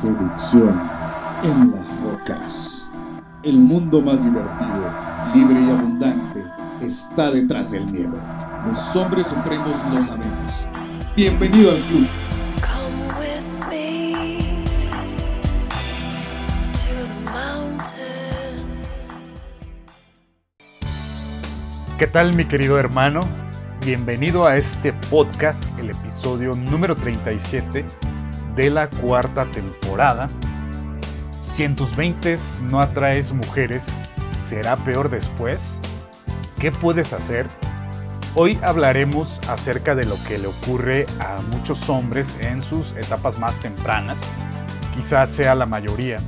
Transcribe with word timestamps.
seducción 0.00 0.80
en 1.42 1.72
las 1.72 2.00
rocas. 2.02 2.88
El 3.42 3.58
mundo 3.58 4.00
más 4.00 4.24
divertido, 4.24 4.90
libre 5.34 5.60
y 5.60 5.70
abundante 5.70 6.42
está 6.80 7.30
detrás 7.30 7.70
del 7.70 7.84
miedo. 7.84 8.14
Los 8.66 8.96
hombres 8.96 9.26
supremos 9.26 9.76
lo 9.92 10.02
sabemos. 10.02 10.66
Bienvenido 11.14 11.72
al 11.72 11.82
club. 11.82 12.08
¿Qué 21.98 22.06
tal 22.06 22.32
mi 22.32 22.46
querido 22.46 22.78
hermano? 22.78 23.20
Bienvenido 23.84 24.46
a 24.46 24.56
este 24.56 24.94
podcast, 25.10 25.78
el 25.78 25.90
episodio 25.90 26.54
número 26.54 26.96
37 26.96 27.84
de 28.54 28.70
la 28.70 28.88
cuarta 28.88 29.46
temporada. 29.46 30.28
Si 31.38 31.64
en 31.64 31.76
tus 31.76 31.96
20 31.96 32.36
no 32.62 32.80
atraes 32.80 33.32
mujeres, 33.32 33.88
¿será 34.32 34.76
peor 34.76 35.10
después? 35.10 35.80
¿Qué 36.58 36.70
puedes 36.72 37.12
hacer? 37.12 37.48
Hoy 38.34 38.58
hablaremos 38.62 39.40
acerca 39.48 39.94
de 39.94 40.04
lo 40.04 40.16
que 40.28 40.38
le 40.38 40.46
ocurre 40.46 41.06
a 41.18 41.42
muchos 41.50 41.88
hombres 41.88 42.36
en 42.40 42.62
sus 42.62 42.96
etapas 42.96 43.38
más 43.38 43.58
tempranas, 43.58 44.20
quizás 44.94 45.30
sea 45.30 45.56
la 45.56 45.66
mayoría, 45.66 46.18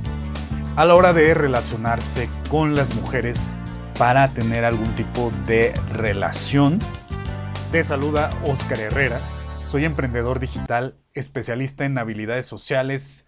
a 0.75 0.83
la 0.83 0.95
hora 0.95 1.13
de 1.13 1.33
relacionarse 1.33 2.27
con 2.49 2.75
las 2.75 2.93
mujeres 2.95 3.53
para 3.97 4.27
tener 4.27 4.65
algún 4.65 4.89
tipo 4.95 5.31
de 5.45 5.73
relación. 5.91 6.79
Te 7.71 7.83
saluda 7.85 8.31
Oscar 8.45 8.79
Herrera, 8.79 9.21
soy 9.65 9.85
emprendedor 9.85 10.39
digital, 10.39 10.97
especialista 11.13 11.85
en 11.85 11.97
habilidades 11.97 12.45
sociales, 12.45 13.27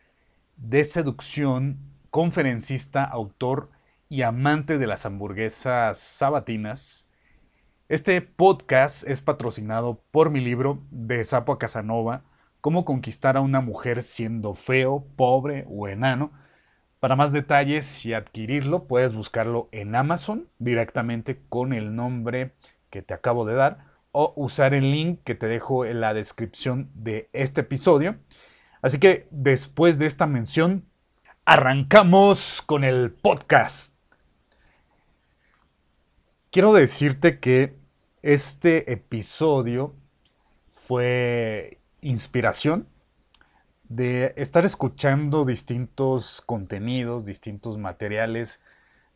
de 0.58 0.84
seducción, 0.84 1.80
conferencista, 2.10 3.04
autor 3.04 3.70
y 4.10 4.22
amante 4.22 4.78
de 4.78 4.88
las 4.88 5.06
hamburguesas 5.06 5.98
sabatinas. 5.98 7.08
Este 7.88 8.22
podcast 8.22 9.08
es 9.08 9.22
patrocinado 9.22 10.02
por 10.12 10.30
mi 10.30 10.40
libro 10.40 10.82
De 10.90 11.24
Sapo 11.24 11.52
a 11.52 11.60
Casanova, 11.60 12.24
Cómo 12.62 12.84
conquistar 12.84 13.38
a 13.38 13.42
una 13.42 13.62
mujer 13.62 14.02
siendo 14.02 14.56
feo, 14.56 15.06
pobre 15.16 15.68
o 15.70 15.88
enano. 15.88 16.32
Para 17.00 17.16
más 17.16 17.32
detalles 17.32 18.04
y 18.08 18.16
adquirirlo, 18.16 18.88
puedes 18.88 19.14
buscarlo 19.14 19.70
en 19.72 19.94
Amazon 19.94 20.50
directamente 20.58 21.44
con 21.48 21.74
el 21.74 21.96
nombre 21.96 22.56
que 22.90 23.04
te 23.04 23.14
acabo 23.14 23.46
de 23.46 23.54
dar 23.54 23.95
o 24.18 24.32
usar 24.38 24.74
el 24.74 24.92
link 24.92 25.20
que 25.26 25.36
te 25.36 25.46
dejo 25.46 25.84
en 25.84 26.00
la 26.00 26.14
descripción 26.14 26.90
de 26.94 27.30
este 27.34 27.62
episodio. 27.62 28.16
Así 28.82 28.98
que 28.98 29.28
después 29.30 30.00
de 30.00 30.06
esta 30.06 30.26
mención, 30.26 30.86
arrancamos 31.44 32.64
con 32.66 32.86
el 32.86 33.12
podcast. 33.12 33.94
Quiero 36.50 36.72
decirte 36.72 37.42
que 37.42 37.76
este 38.22 38.94
episodio 38.94 39.94
fue 40.68 41.82
inspiración 42.00 42.88
de 43.84 44.34
estar 44.38 44.66
escuchando 44.66 45.44
distintos 45.44 46.42
contenidos, 46.46 47.26
distintos 47.26 47.78
materiales 47.78 48.62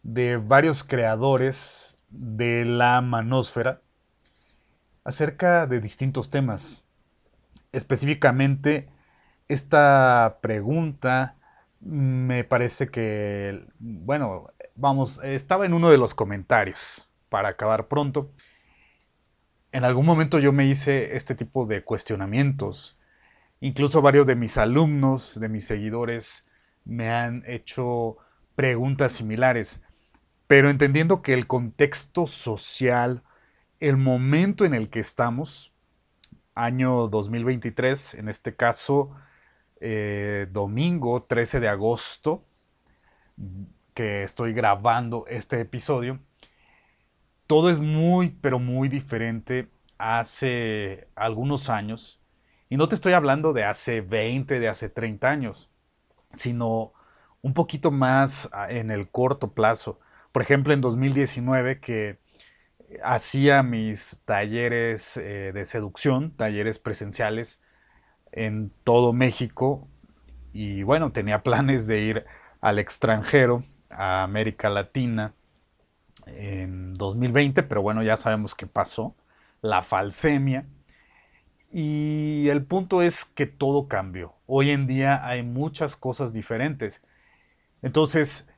de 0.03 0.35
varios 0.35 0.83
creadores 0.83 1.97
de 2.09 2.65
la 2.65 2.99
manósfera 2.99 3.81
acerca 5.09 5.65
de 5.65 5.81
distintos 5.81 6.29
temas. 6.29 6.85
Específicamente, 7.71 8.87
esta 9.47 10.37
pregunta 10.41 11.35
me 11.81 12.43
parece 12.43 12.89
que, 12.89 13.65
bueno, 13.79 14.51
vamos, 14.75 15.19
estaba 15.23 15.65
en 15.65 15.73
uno 15.73 15.89
de 15.89 15.97
los 15.97 16.13
comentarios 16.13 17.09
para 17.29 17.49
acabar 17.49 17.87
pronto. 17.87 18.31
En 19.71 19.83
algún 19.83 20.05
momento 20.05 20.37
yo 20.39 20.51
me 20.51 20.67
hice 20.67 21.15
este 21.15 21.33
tipo 21.33 21.65
de 21.65 21.83
cuestionamientos. 21.83 22.99
Incluso 23.61 24.01
varios 24.03 24.27
de 24.27 24.35
mis 24.35 24.57
alumnos, 24.57 25.39
de 25.39 25.49
mis 25.49 25.65
seguidores, 25.65 26.47
me 26.85 27.09
han 27.09 27.43
hecho 27.47 28.17
preguntas 28.55 29.13
similares. 29.13 29.81
Pero 30.45 30.69
entendiendo 30.69 31.23
que 31.23 31.33
el 31.33 31.47
contexto 31.47 32.27
social, 32.27 33.23
el 33.79 33.97
momento 33.97 34.65
en 34.65 34.73
el 34.73 34.89
que 34.89 34.99
estamos, 34.99 35.71
año 36.53 37.07
2023, 37.07 38.15
en 38.15 38.29
este 38.29 38.55
caso, 38.55 39.11
eh, 39.79 40.47
domingo 40.51 41.23
13 41.23 41.59
de 41.59 41.69
agosto, 41.69 42.43
que 43.93 44.23
estoy 44.23 44.53
grabando 44.53 45.25
este 45.27 45.61
episodio, 45.61 46.19
todo 47.47 47.69
es 47.69 47.79
muy, 47.79 48.29
pero 48.29 48.59
muy 48.59 48.89
diferente 48.89 49.69
hace 49.97 51.07
algunos 51.15 51.69
años. 51.69 52.19
Y 52.69 52.77
no 52.77 52.87
te 52.89 52.95
estoy 52.95 53.13
hablando 53.13 53.53
de 53.53 53.63
hace 53.63 54.01
20, 54.01 54.59
de 54.59 54.67
hace 54.67 54.89
30 54.89 55.27
años, 55.27 55.69
sino 56.31 56.93
un 57.41 57.53
poquito 57.53 57.91
más 57.91 58.49
ah, 58.51 58.69
en 58.69 58.91
el 58.91 59.09
corto 59.09 59.53
plazo. 59.53 59.99
Por 60.31 60.41
ejemplo, 60.41 60.73
en 60.73 60.81
2019, 60.81 61.79
que 61.79 62.19
hacía 63.03 63.63
mis 63.63 64.21
talleres 64.25 65.17
eh, 65.17 65.51
de 65.53 65.65
seducción, 65.65 66.31
talleres 66.31 66.79
presenciales 66.79 67.61
en 68.31 68.71
todo 68.83 69.13
México 69.13 69.87
y 70.53 70.83
bueno, 70.83 71.11
tenía 71.11 71.43
planes 71.43 71.87
de 71.87 72.01
ir 72.01 72.25
al 72.61 72.79
extranjero, 72.79 73.63
a 73.89 74.23
América 74.23 74.69
Latina 74.69 75.33
en 76.27 76.93
2020, 76.95 77.63
pero 77.63 77.81
bueno, 77.81 78.03
ya 78.03 78.17
sabemos 78.17 78.55
qué 78.55 78.67
pasó, 78.67 79.15
la 79.61 79.81
falsemia. 79.81 80.65
Y 81.71 82.47
el 82.49 82.65
punto 82.65 83.01
es 83.01 83.25
que 83.25 83.45
todo 83.45 83.87
cambió. 83.87 84.33
Hoy 84.47 84.71
en 84.71 84.87
día 84.87 85.25
hay 85.27 85.43
muchas 85.43 85.95
cosas 85.95 86.33
diferentes. 86.33 87.03
Entonces, 87.83 88.48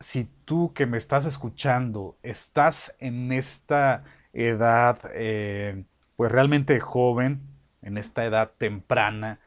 si 0.00 0.28
tú 0.44 0.72
que 0.74 0.86
me 0.86 0.98
estás 0.98 1.24
escuchando 1.24 2.16
estás 2.22 2.94
en 2.98 3.32
esta 3.32 4.04
edad, 4.32 5.00
eh, 5.14 5.84
pues 6.16 6.30
realmente 6.30 6.78
joven, 6.80 7.42
en 7.82 7.98
esta 7.98 8.24
edad 8.24 8.52
temprana 8.58 9.40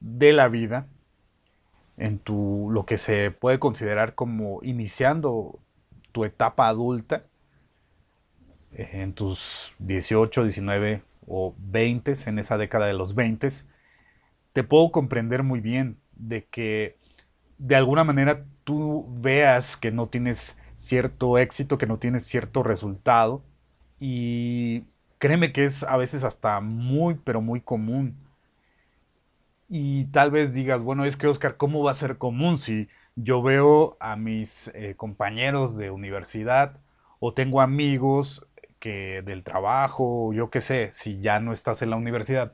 de 0.00 0.32
la 0.32 0.48
vida, 0.48 0.88
en 1.96 2.18
tu 2.18 2.68
lo 2.70 2.84
que 2.86 2.98
se 2.98 3.30
puede 3.30 3.58
considerar 3.58 4.14
como 4.14 4.60
iniciando 4.62 5.60
tu 6.12 6.24
etapa 6.24 6.68
adulta, 6.68 7.24
eh, 8.72 8.90
en 8.92 9.14
tus 9.14 9.74
18, 9.78 10.42
19 10.42 11.02
o 11.26 11.54
20, 11.58 12.14
en 12.26 12.38
esa 12.38 12.58
década 12.58 12.86
de 12.86 12.94
los 12.94 13.14
20, 13.14 13.48
te 14.52 14.64
puedo 14.64 14.90
comprender 14.90 15.42
muy 15.42 15.60
bien 15.60 15.98
de 16.12 16.44
que 16.46 16.98
de 17.58 17.76
alguna 17.76 18.04
manera 18.04 18.44
tú 18.64 19.06
veas 19.20 19.76
que 19.76 19.92
no 19.92 20.08
tienes 20.08 20.58
cierto 20.74 21.38
éxito, 21.38 21.78
que 21.78 21.86
no 21.86 21.98
tienes 21.98 22.24
cierto 22.26 22.62
resultado. 22.62 23.42
Y 24.00 24.84
créeme 25.18 25.52
que 25.52 25.64
es 25.64 25.84
a 25.84 25.96
veces 25.96 26.24
hasta 26.24 26.60
muy, 26.60 27.14
pero 27.14 27.40
muy 27.40 27.60
común. 27.60 28.16
Y 29.68 30.06
tal 30.06 30.30
vez 30.30 30.52
digas, 30.52 30.80
bueno, 30.80 31.04
es 31.04 31.16
que 31.16 31.26
Oscar, 31.26 31.56
¿cómo 31.56 31.82
va 31.82 31.90
a 31.92 31.94
ser 31.94 32.18
común 32.18 32.58
si 32.58 32.88
yo 33.16 33.42
veo 33.42 33.96
a 34.00 34.16
mis 34.16 34.68
eh, 34.74 34.94
compañeros 34.96 35.76
de 35.76 35.90
universidad 35.90 36.78
o 37.20 37.32
tengo 37.32 37.60
amigos 37.60 38.46
que 38.78 39.22
del 39.22 39.42
trabajo, 39.44 40.32
yo 40.34 40.50
qué 40.50 40.60
sé, 40.60 40.90
si 40.92 41.20
ya 41.20 41.40
no 41.40 41.52
estás 41.52 41.80
en 41.80 41.90
la 41.90 41.96
universidad, 41.96 42.52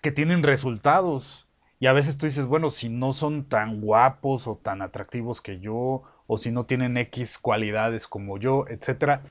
que 0.00 0.12
tienen 0.12 0.44
resultados 0.44 1.48
y 1.82 1.88
a 1.88 1.92
veces 1.92 2.16
tú 2.16 2.26
dices, 2.26 2.46
bueno, 2.46 2.70
si 2.70 2.88
no 2.88 3.12
son 3.12 3.42
tan 3.42 3.80
guapos 3.80 4.46
o 4.46 4.54
tan 4.54 4.82
atractivos 4.82 5.40
que 5.40 5.58
yo, 5.58 6.04
o 6.28 6.38
si 6.38 6.52
no 6.52 6.64
tienen 6.64 6.96
X 6.96 7.38
cualidades 7.38 8.06
como 8.06 8.38
yo, 8.38 8.66
etcétera, 8.68 9.24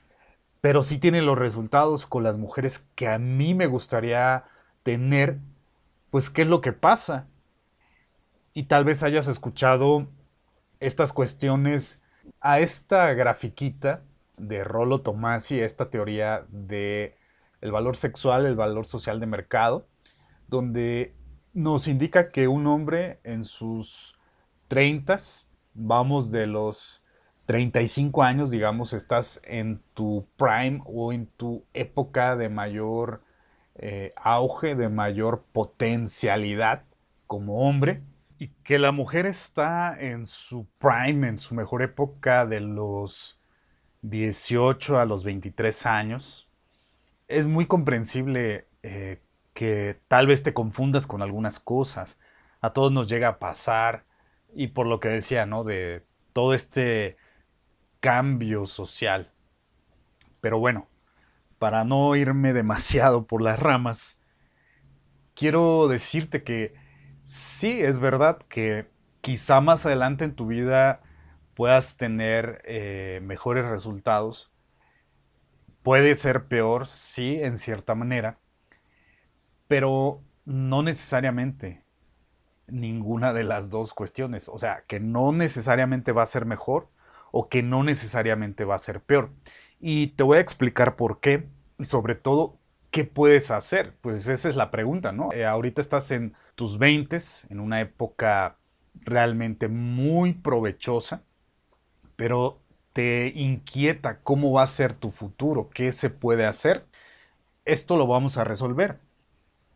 pero 0.60 0.82
sí 0.82 0.98
tienen 0.98 1.24
los 1.24 1.38
resultados 1.38 2.04
con 2.04 2.24
las 2.24 2.36
mujeres 2.36 2.84
que 2.94 3.08
a 3.08 3.18
mí 3.18 3.54
me 3.54 3.68
gustaría 3.68 4.44
tener, 4.82 5.38
pues 6.10 6.28
¿qué 6.28 6.42
es 6.42 6.48
lo 6.48 6.60
que 6.60 6.74
pasa? 6.74 7.26
Y 8.52 8.64
tal 8.64 8.84
vez 8.84 9.02
hayas 9.02 9.28
escuchado 9.28 10.06
estas 10.78 11.14
cuestiones 11.14 12.02
a 12.38 12.60
esta 12.60 13.14
grafiquita 13.14 14.02
de 14.36 14.62
Rollo 14.62 15.00
Tomasi, 15.00 15.58
esta 15.58 15.88
teoría 15.88 16.44
de 16.50 17.16
el 17.62 17.72
valor 17.72 17.96
sexual, 17.96 18.44
el 18.44 18.56
valor 18.56 18.84
social 18.84 19.20
de 19.20 19.26
mercado, 19.26 19.86
donde 20.48 21.14
nos 21.52 21.88
indica 21.88 22.30
que 22.30 22.48
un 22.48 22.66
hombre 22.66 23.20
en 23.24 23.44
sus 23.44 24.14
30, 24.68 25.16
vamos 25.74 26.30
de 26.30 26.46
los 26.46 27.02
35 27.46 28.22
años, 28.22 28.50
digamos, 28.50 28.92
estás 28.92 29.40
en 29.44 29.82
tu 29.94 30.26
prime 30.36 30.80
o 30.86 31.12
en 31.12 31.26
tu 31.26 31.64
época 31.74 32.36
de 32.36 32.48
mayor 32.48 33.22
eh, 33.74 34.12
auge, 34.16 34.74
de 34.74 34.88
mayor 34.88 35.44
potencialidad 35.52 36.84
como 37.26 37.68
hombre. 37.68 38.02
y 38.38 38.48
que 38.64 38.80
la 38.80 38.90
mujer 38.90 39.26
está 39.26 39.96
en 39.98 40.26
su 40.26 40.66
prime, 40.78 41.28
en 41.28 41.38
su 41.38 41.54
mejor 41.54 41.82
época 41.82 42.44
de 42.44 42.60
los 42.60 43.38
18 44.02 44.98
a 44.98 45.04
los 45.06 45.22
23 45.22 45.86
años, 45.86 46.48
es 47.28 47.46
muy 47.46 47.66
comprensible 47.66 48.66
eh, 48.82 49.20
que 49.54 50.00
tal 50.08 50.26
vez 50.26 50.42
te 50.42 50.54
confundas 50.54 51.06
con 51.06 51.22
algunas 51.22 51.60
cosas. 51.60 52.18
A 52.60 52.72
todos 52.72 52.92
nos 52.92 53.08
llega 53.08 53.28
a 53.28 53.38
pasar 53.38 54.04
y 54.54 54.68
por 54.68 54.86
lo 54.86 55.00
que 55.00 55.08
decía, 55.08 55.46
¿no? 55.46 55.64
De 55.64 56.04
todo 56.32 56.54
este 56.54 57.16
cambio 58.00 58.66
social. 58.66 59.32
Pero 60.40 60.58
bueno, 60.58 60.88
para 61.58 61.84
no 61.84 62.16
irme 62.16 62.52
demasiado 62.52 63.26
por 63.26 63.42
las 63.42 63.58
ramas, 63.58 64.18
quiero 65.34 65.88
decirte 65.88 66.42
que 66.42 66.74
sí, 67.24 67.80
es 67.80 67.98
verdad 67.98 68.38
que 68.48 68.90
quizá 69.20 69.60
más 69.60 69.86
adelante 69.86 70.24
en 70.24 70.34
tu 70.34 70.46
vida 70.46 71.00
puedas 71.54 71.96
tener 71.96 72.62
eh, 72.64 73.20
mejores 73.22 73.64
resultados. 73.66 74.50
Puede 75.82 76.14
ser 76.14 76.46
peor, 76.46 76.86
sí, 76.86 77.38
en 77.40 77.58
cierta 77.58 77.94
manera, 77.94 78.38
pero 79.72 80.20
no 80.44 80.82
necesariamente 80.82 81.82
ninguna 82.66 83.32
de 83.32 83.42
las 83.42 83.70
dos 83.70 83.94
cuestiones. 83.94 84.50
O 84.50 84.58
sea, 84.58 84.84
que 84.86 85.00
no 85.00 85.32
necesariamente 85.32 86.12
va 86.12 86.24
a 86.24 86.26
ser 86.26 86.44
mejor 86.44 86.90
o 87.30 87.48
que 87.48 87.62
no 87.62 87.82
necesariamente 87.82 88.66
va 88.66 88.74
a 88.74 88.78
ser 88.78 89.00
peor. 89.00 89.30
Y 89.80 90.08
te 90.08 90.24
voy 90.24 90.36
a 90.36 90.40
explicar 90.42 90.94
por 90.94 91.20
qué 91.20 91.48
y 91.78 91.86
sobre 91.86 92.16
todo 92.16 92.58
qué 92.90 93.04
puedes 93.04 93.50
hacer. 93.50 93.96
Pues 94.02 94.28
esa 94.28 94.50
es 94.50 94.56
la 94.56 94.70
pregunta, 94.70 95.10
¿no? 95.10 95.32
Eh, 95.32 95.46
ahorita 95.46 95.80
estás 95.80 96.10
en 96.10 96.34
tus 96.54 96.76
20, 96.76 97.16
en 97.48 97.58
una 97.58 97.80
época 97.80 98.58
realmente 98.92 99.68
muy 99.68 100.34
provechosa, 100.34 101.22
pero 102.16 102.60
te 102.92 103.32
inquieta 103.34 104.20
cómo 104.20 104.52
va 104.52 104.64
a 104.64 104.66
ser 104.66 104.92
tu 104.92 105.10
futuro, 105.10 105.70
qué 105.70 105.92
se 105.92 106.10
puede 106.10 106.44
hacer. 106.44 106.84
Esto 107.64 107.96
lo 107.96 108.06
vamos 108.06 108.36
a 108.36 108.44
resolver. 108.44 109.00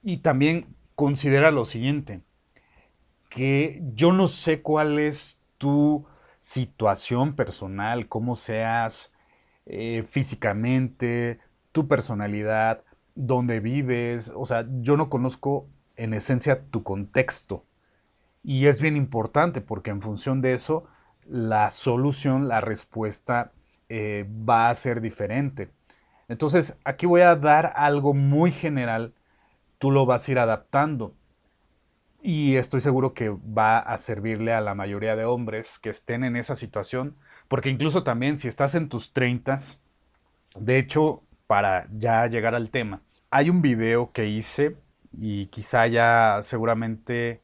Y 0.03 0.19
también 0.19 0.75
considera 0.95 1.51
lo 1.51 1.65
siguiente, 1.65 2.23
que 3.29 3.83
yo 3.95 4.13
no 4.13 4.29
sé 4.29 4.63
cuál 4.63 4.99
es 4.99 5.41
tu 5.59 6.07
situación 6.39 7.35
personal, 7.35 8.09
cómo 8.09 8.37
seas 8.37 9.13
eh, 9.67 10.03
físicamente, 10.03 11.41
tu 11.73 11.89
personalidad, 11.89 12.85
dónde 13.15 13.61
vives, 13.61 14.33
o 14.35 14.47
sea, 14.47 14.67
yo 14.81 14.97
no 14.97 15.11
conozco 15.11 15.67
en 15.97 16.15
esencia 16.15 16.63
tu 16.71 16.83
contexto. 16.83 17.65
Y 18.43 18.67
es 18.67 18.81
bien 18.81 18.97
importante 18.97 19.61
porque 19.61 19.91
en 19.91 20.01
función 20.01 20.41
de 20.41 20.53
eso, 20.53 20.85
la 21.27 21.71
solución, 21.71 22.47
la 22.47 22.61
respuesta 22.61 23.53
eh, 23.89 24.27
va 24.49 24.69
a 24.71 24.75
ser 24.75 25.01
diferente. 25.01 25.71
Entonces, 26.29 26.79
aquí 26.85 27.07
voy 27.07 27.23
a 27.23 27.37
dar 27.37 27.73
algo 27.77 28.15
muy 28.15 28.51
general, 28.53 29.15
tú 29.79 29.91
lo 29.91 30.07
vas 30.07 30.29
a 30.29 30.33
ir 30.33 30.39
adaptando. 30.39 31.15
Y 32.23 32.57
estoy 32.57 32.81
seguro 32.81 33.15
que 33.15 33.29
va 33.29 33.79
a 33.79 33.99
servirle 33.99 34.53
a 34.53 34.61
la 34.61 34.75
mayoría 34.75 35.17
de 35.17 35.25
hombres 35.25 35.79
que 35.79 35.91
estén 35.91 36.25
en 36.25 36.37
esa 36.37 36.57
situación, 36.57 37.17
porque 37.49 37.71
incluso 37.71 38.03
también 38.03 38.37
si 38.37 38.49
estás 38.49 38.75
en 38.75 38.89
tus 38.89 39.13
30, 39.13 39.57
de 40.59 40.79
hecho, 40.79 41.23
para 41.47 41.87
ya 41.93 42.27
llegar 42.27 42.55
al 42.55 42.71
tema, 42.71 43.03
hay 43.31 43.51
un 43.51 43.63
video 43.63 44.13
que 44.13 44.27
hice 44.27 44.77
y 45.13 45.47
quizá 45.47 45.87
ya 45.87 46.41
seguramente 46.43 47.43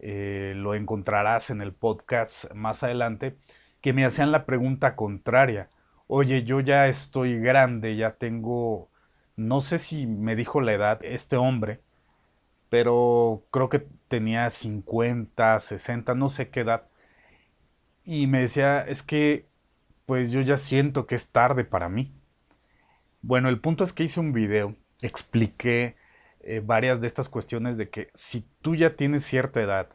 eh, 0.00 0.54
lo 0.56 0.74
encontrarás 0.74 1.50
en 1.50 1.60
el 1.62 1.72
podcast 1.72 2.52
más 2.52 2.82
adelante, 2.82 3.36
que 3.80 3.92
me 3.92 4.04
hacían 4.04 4.32
la 4.32 4.44
pregunta 4.46 4.96
contraria. 4.96 5.70
Oye, 6.06 6.44
yo 6.44 6.60
ya 6.60 6.88
estoy 6.88 7.38
grande, 7.38 7.96
ya 7.96 8.12
tengo, 8.12 8.90
no 9.36 9.60
sé 9.60 9.78
si 9.78 10.06
me 10.06 10.36
dijo 10.36 10.60
la 10.60 10.72
edad 10.72 11.00
este 11.04 11.36
hombre, 11.36 11.80
pero 12.70 13.44
creo 13.50 13.68
que 13.68 13.86
tenía 14.08 14.50
50, 14.50 15.58
60, 15.60 16.14
no 16.14 16.28
sé 16.28 16.50
qué 16.50 16.60
edad. 16.60 16.88
Y 18.04 18.26
me 18.26 18.40
decía, 18.40 18.80
es 18.82 19.02
que 19.02 19.46
pues 20.06 20.30
yo 20.30 20.40
ya 20.40 20.56
siento 20.56 21.06
que 21.06 21.16
es 21.16 21.30
tarde 21.30 21.64
para 21.64 21.88
mí. 21.88 22.12
Bueno, 23.22 23.48
el 23.48 23.60
punto 23.60 23.84
es 23.84 23.92
que 23.92 24.04
hice 24.04 24.20
un 24.20 24.32
video, 24.32 24.76
expliqué 25.02 25.96
eh, 26.40 26.62
varias 26.64 27.00
de 27.00 27.08
estas 27.08 27.28
cuestiones 27.28 27.76
de 27.76 27.90
que 27.90 28.10
si 28.14 28.46
tú 28.62 28.76
ya 28.76 28.94
tienes 28.96 29.24
cierta 29.24 29.60
edad 29.60 29.88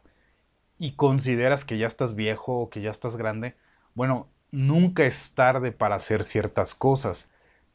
y 0.78 0.96
consideras 0.96 1.64
que 1.64 1.78
ya 1.78 1.86
estás 1.86 2.14
viejo 2.14 2.58
o 2.58 2.70
que 2.70 2.82
ya 2.82 2.90
estás 2.90 3.16
grande, 3.16 3.56
bueno, 3.94 4.28
nunca 4.50 5.04
es 5.04 5.34
tarde 5.34 5.72
para 5.72 5.96
hacer 5.96 6.24
ciertas 6.24 6.74
cosas. 6.74 7.30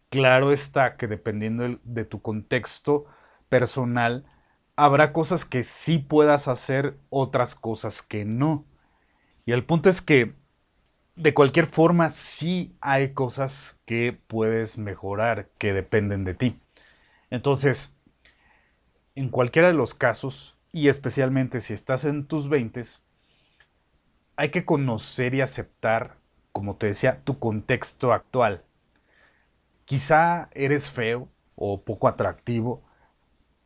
Claro 0.10 0.52
está 0.52 0.96
que 0.96 1.08
dependiendo 1.08 1.80
de 1.84 2.06
tu 2.06 2.22
contexto 2.22 3.06
personal, 3.50 4.26
habrá 4.78 5.12
cosas 5.12 5.44
que 5.44 5.64
sí 5.64 5.98
puedas 5.98 6.48
hacer, 6.48 6.98
otras 7.10 7.56
cosas 7.56 8.02
que 8.02 8.24
no. 8.24 8.66
Y 9.46 9.52
el 9.52 9.66
punto 9.66 9.90
es 9.90 10.02
que 10.02 10.34
de 11.16 11.34
cualquier 11.34 11.66
forma 11.66 12.10
sí 12.10 12.76
hay 12.80 13.14
cosas 13.14 13.80
que 13.86 14.18
puedes 14.28 14.78
mejorar, 14.78 15.50
que 15.58 15.74
dependen 15.74 16.24
de 16.24 16.36
ti. 16.36 16.60
Entonces, 17.30 17.94
en 19.16 19.30
cualquiera 19.30 19.68
de 19.68 19.74
los 19.74 19.94
casos, 19.94 20.56
y 20.72 20.90
especialmente 20.90 21.60
si 21.60 21.74
estás 21.74 22.06
en 22.06 22.28
tus 22.28 22.48
20, 22.50 22.84
hay 24.36 24.52
que 24.52 24.64
conocer 24.64 25.34
y 25.34 25.42
aceptar, 25.42 26.18
como 26.54 26.76
te 26.76 26.88
decía, 26.88 27.22
tu 27.24 27.40
contexto 27.40 28.14
actual. 28.14 28.64
Quizá 29.88 30.50
eres 30.54 30.92
feo 30.92 31.30
o 31.56 31.82
poco 31.84 32.08
atractivo, 32.08 32.84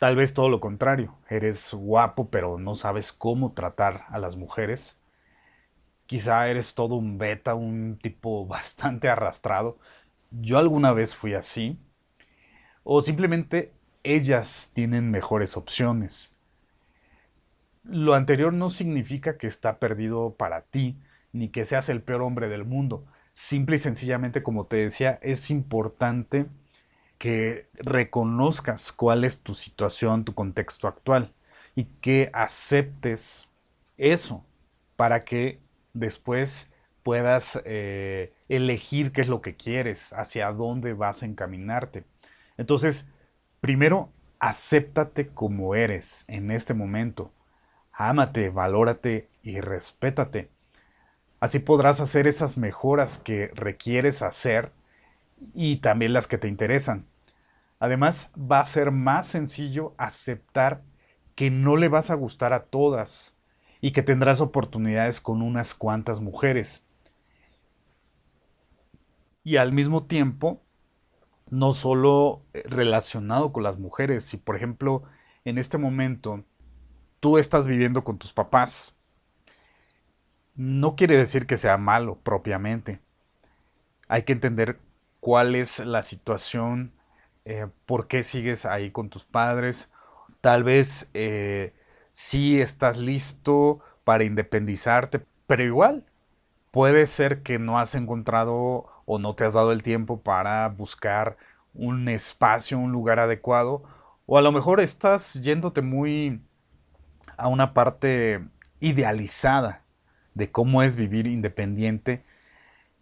Tal 0.01 0.15
vez 0.15 0.33
todo 0.33 0.49
lo 0.49 0.59
contrario, 0.59 1.15
eres 1.29 1.75
guapo 1.75 2.31
pero 2.31 2.57
no 2.57 2.73
sabes 2.73 3.11
cómo 3.11 3.53
tratar 3.53 4.05
a 4.09 4.17
las 4.17 4.35
mujeres. 4.35 4.97
Quizá 6.07 6.47
eres 6.47 6.73
todo 6.73 6.95
un 6.95 7.19
beta, 7.19 7.53
un 7.53 7.99
tipo 8.01 8.47
bastante 8.47 9.09
arrastrado. 9.09 9.77
Yo 10.31 10.57
alguna 10.57 10.91
vez 10.91 11.13
fui 11.13 11.35
así. 11.35 11.77
O 12.83 13.03
simplemente 13.03 13.71
ellas 14.03 14.71
tienen 14.73 15.11
mejores 15.11 15.55
opciones. 15.55 16.33
Lo 17.83 18.15
anterior 18.15 18.53
no 18.53 18.71
significa 18.71 19.37
que 19.37 19.45
está 19.45 19.77
perdido 19.77 20.33
para 20.35 20.61
ti, 20.63 20.97
ni 21.31 21.49
que 21.49 21.63
seas 21.63 21.89
el 21.89 22.01
peor 22.01 22.23
hombre 22.23 22.49
del 22.49 22.65
mundo. 22.65 23.05
Simple 23.33 23.77
y 23.77 23.79
sencillamente, 23.79 24.43
como 24.43 24.65
te 24.65 24.77
decía, 24.77 25.19
es 25.21 25.49
importante 25.51 26.47
que 27.17 27.69
reconozcas 27.75 28.91
cuál 28.91 29.23
es 29.25 29.39
tu 29.41 29.53
situación, 29.55 30.25
tu 30.25 30.33
contexto 30.35 30.87
actual 30.87 31.33
y 31.75 31.85
que 32.01 32.29
aceptes 32.33 33.49
eso 33.97 34.45
para 34.97 35.21
que 35.25 35.59
después 35.93 36.71
puedas 37.03 37.61
eh, 37.65 38.33
elegir 38.49 39.11
qué 39.11 39.21
es 39.21 39.27
lo 39.29 39.41
que 39.41 39.55
quieres, 39.55 40.13
hacia 40.13 40.51
dónde 40.51 40.93
vas 40.93 41.23
a 41.23 41.25
encaminarte. 41.25 42.05
Entonces, 42.57 43.09
primero, 43.61 44.11
acéptate 44.39 45.29
como 45.29 45.75
eres 45.75 46.25
en 46.27 46.51
este 46.51 46.73
momento. 46.73 47.31
Ámate, 47.93 48.49
valórate 48.49 49.29
y 49.43 49.61
respétate. 49.61 50.49
Así 51.41 51.57
podrás 51.57 51.99
hacer 51.99 52.27
esas 52.27 52.55
mejoras 52.55 53.17
que 53.17 53.47
requieres 53.55 54.21
hacer 54.21 54.71
y 55.55 55.77
también 55.77 56.13
las 56.13 56.27
que 56.27 56.37
te 56.37 56.47
interesan. 56.47 57.07
Además, 57.79 58.31
va 58.37 58.59
a 58.59 58.63
ser 58.63 58.91
más 58.91 59.25
sencillo 59.25 59.95
aceptar 59.97 60.83
que 61.33 61.49
no 61.49 61.77
le 61.77 61.89
vas 61.89 62.11
a 62.11 62.15
gustar 62.15 62.53
a 62.53 62.65
todas 62.65 63.35
y 63.81 63.91
que 63.91 64.03
tendrás 64.03 64.39
oportunidades 64.39 65.19
con 65.19 65.41
unas 65.41 65.73
cuantas 65.73 66.21
mujeres. 66.21 66.85
Y 69.43 69.57
al 69.57 69.73
mismo 69.73 70.03
tiempo, 70.03 70.61
no 71.49 71.73
solo 71.73 72.43
eh, 72.53 72.61
relacionado 72.67 73.51
con 73.51 73.63
las 73.63 73.79
mujeres, 73.79 74.25
si 74.25 74.37
por 74.37 74.55
ejemplo 74.55 75.01
en 75.43 75.57
este 75.57 75.79
momento 75.79 76.43
tú 77.19 77.39
estás 77.39 77.65
viviendo 77.65 78.03
con 78.03 78.19
tus 78.19 78.31
papás, 78.31 78.95
no 80.55 80.95
quiere 80.95 81.17
decir 81.17 81.47
que 81.47 81.57
sea 81.57 81.77
malo 81.77 82.17
propiamente. 82.23 82.99
Hay 84.07 84.23
que 84.23 84.33
entender 84.33 84.79
cuál 85.19 85.55
es 85.55 85.79
la 85.79 86.03
situación 86.03 86.93
eh, 87.45 87.67
por 87.85 88.07
qué 88.07 88.23
sigues 88.23 88.65
ahí 88.65 88.91
con 88.91 89.09
tus 89.09 89.25
padres. 89.25 89.89
Tal 90.41 90.63
vez 90.63 91.09
eh, 91.13 91.73
sí 92.11 92.61
estás 92.61 92.97
listo 92.97 93.79
para 94.03 94.23
independizarte, 94.23 95.25
pero 95.47 95.63
igual 95.63 96.05
puede 96.71 97.07
ser 97.07 97.41
que 97.41 97.59
no 97.59 97.79
has 97.79 97.95
encontrado 97.95 98.85
o 99.05 99.19
no 99.19 99.35
te 99.35 99.45
has 99.45 99.53
dado 99.53 99.71
el 99.71 99.83
tiempo 99.83 100.21
para 100.21 100.67
buscar 100.69 101.37
un 101.73 102.09
espacio, 102.09 102.77
un 102.77 102.91
lugar 102.91 103.19
adecuado, 103.19 103.83
o 104.25 104.37
a 104.37 104.41
lo 104.41 104.51
mejor 104.51 104.79
estás 104.79 105.35
yéndote 105.35 105.81
muy 105.81 106.41
a 107.37 107.47
una 107.47 107.73
parte 107.73 108.45
idealizada 108.79 109.83
de 110.33 110.51
cómo 110.51 110.83
es 110.83 110.95
vivir 110.95 111.27
independiente, 111.27 112.23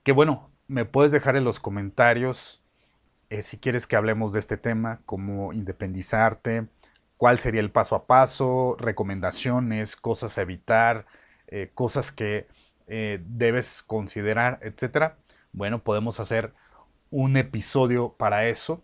que 0.03 0.11
bueno, 0.11 0.49
me 0.67 0.85
puedes 0.85 1.11
dejar 1.11 1.35
en 1.35 1.43
los 1.43 1.59
comentarios 1.59 2.63
eh, 3.29 3.43
si 3.43 3.59
quieres 3.59 3.85
que 3.85 3.95
hablemos 3.95 4.33
de 4.33 4.39
este 4.39 4.57
tema, 4.57 5.01
cómo 5.05 5.53
independizarte, 5.53 6.67
cuál 7.17 7.37
sería 7.37 7.61
el 7.61 7.71
paso 7.71 7.95
a 7.95 8.07
paso, 8.07 8.75
recomendaciones, 8.79 9.95
cosas 9.95 10.37
a 10.37 10.41
evitar, 10.41 11.05
eh, 11.47 11.69
cosas 11.75 12.11
que 12.11 12.47
eh, 12.87 13.21
debes 13.23 13.83
considerar, 13.83 14.59
etc. 14.63 15.13
Bueno, 15.51 15.83
podemos 15.83 16.19
hacer 16.19 16.53
un 17.11 17.37
episodio 17.37 18.15
para 18.17 18.47
eso. 18.47 18.83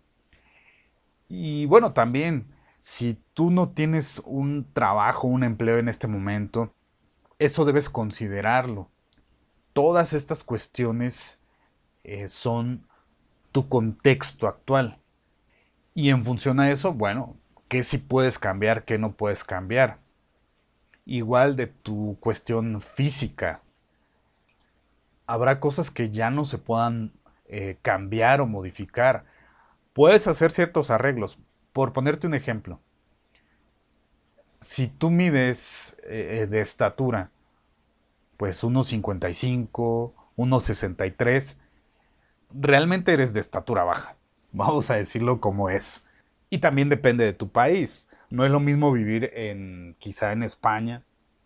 Y 1.28 1.66
bueno, 1.66 1.92
también, 1.92 2.46
si 2.78 3.20
tú 3.34 3.50
no 3.50 3.70
tienes 3.70 4.22
un 4.24 4.72
trabajo, 4.72 5.26
un 5.26 5.42
empleo 5.42 5.78
en 5.78 5.88
este 5.88 6.06
momento, 6.06 6.72
eso 7.38 7.64
debes 7.64 7.88
considerarlo. 7.90 8.88
Todas 9.72 10.12
estas 10.12 10.42
cuestiones 10.42 11.38
eh, 12.04 12.28
son 12.28 12.86
tu 13.52 13.68
contexto 13.68 14.46
actual. 14.46 14.98
Y 15.94 16.10
en 16.10 16.24
función 16.24 16.60
a 16.60 16.70
eso, 16.70 16.92
bueno, 16.92 17.36
¿qué 17.68 17.82
sí 17.82 17.98
puedes 17.98 18.38
cambiar, 18.38 18.84
qué 18.84 18.98
no 18.98 19.12
puedes 19.12 19.44
cambiar? 19.44 19.98
Igual 21.04 21.56
de 21.56 21.66
tu 21.66 22.16
cuestión 22.20 22.80
física. 22.80 23.60
Habrá 25.26 25.60
cosas 25.60 25.90
que 25.90 26.10
ya 26.10 26.30
no 26.30 26.44
se 26.44 26.58
puedan 26.58 27.12
eh, 27.46 27.78
cambiar 27.82 28.40
o 28.40 28.46
modificar. 28.46 29.24
Puedes 29.92 30.26
hacer 30.26 30.52
ciertos 30.52 30.90
arreglos. 30.90 31.38
Por 31.72 31.92
ponerte 31.92 32.26
un 32.26 32.34
ejemplo, 32.34 32.80
si 34.60 34.88
tú 34.88 35.10
mides 35.10 35.96
eh, 36.04 36.46
de 36.48 36.60
estatura, 36.60 37.30
pues 38.36 38.62
1,55, 38.62 40.12
1,63, 40.36 41.56
realmente 42.52 43.12
eres 43.12 43.32
de 43.32 43.40
estatura 43.40 43.84
baja. 43.84 44.16
Vamos 44.52 44.90
a 44.90 44.96
decirlo 44.96 45.40
como 45.40 45.70
es. 45.70 46.04
Y 46.50 46.58
también 46.58 46.88
depende 46.88 47.24
de 47.24 47.32
tu 47.32 47.48
país. 47.48 48.08
No 48.30 48.44
es 48.44 48.50
lo 48.50 48.60
mismo 48.60 48.92
vivir 48.92 49.30
en 49.34 49.96
quizá 49.98 50.32
en 50.32 50.42
España, 50.42 51.02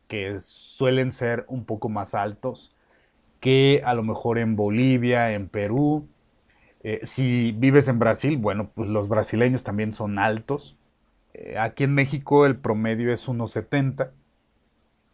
que 0.08 0.38
suelen 0.40 1.10
ser 1.10 1.44
un 1.48 1.64
poco 1.64 1.88
más 1.88 2.14
altos, 2.14 2.74
que 3.38 3.82
a 3.84 3.94
lo 3.94 4.02
mejor 4.02 4.38
en 4.38 4.56
Bolivia, 4.56 5.32
en 5.32 5.48
Perú. 5.48 6.08
Eh, 6.82 7.00
si 7.02 7.52
vives 7.52 7.88
en 7.88 7.98
Brasil, 7.98 8.36
bueno, 8.36 8.70
pues 8.74 8.88
los 8.88 9.08
brasileños 9.08 9.62
también 9.62 9.92
son 9.92 10.18
altos. 10.18 10.76
Eh, 11.34 11.58
aquí 11.58 11.84
en 11.84 11.94
México 11.94 12.46
el 12.46 12.56
promedio 12.56 13.12
es 13.12 13.28
1,70 13.28 14.10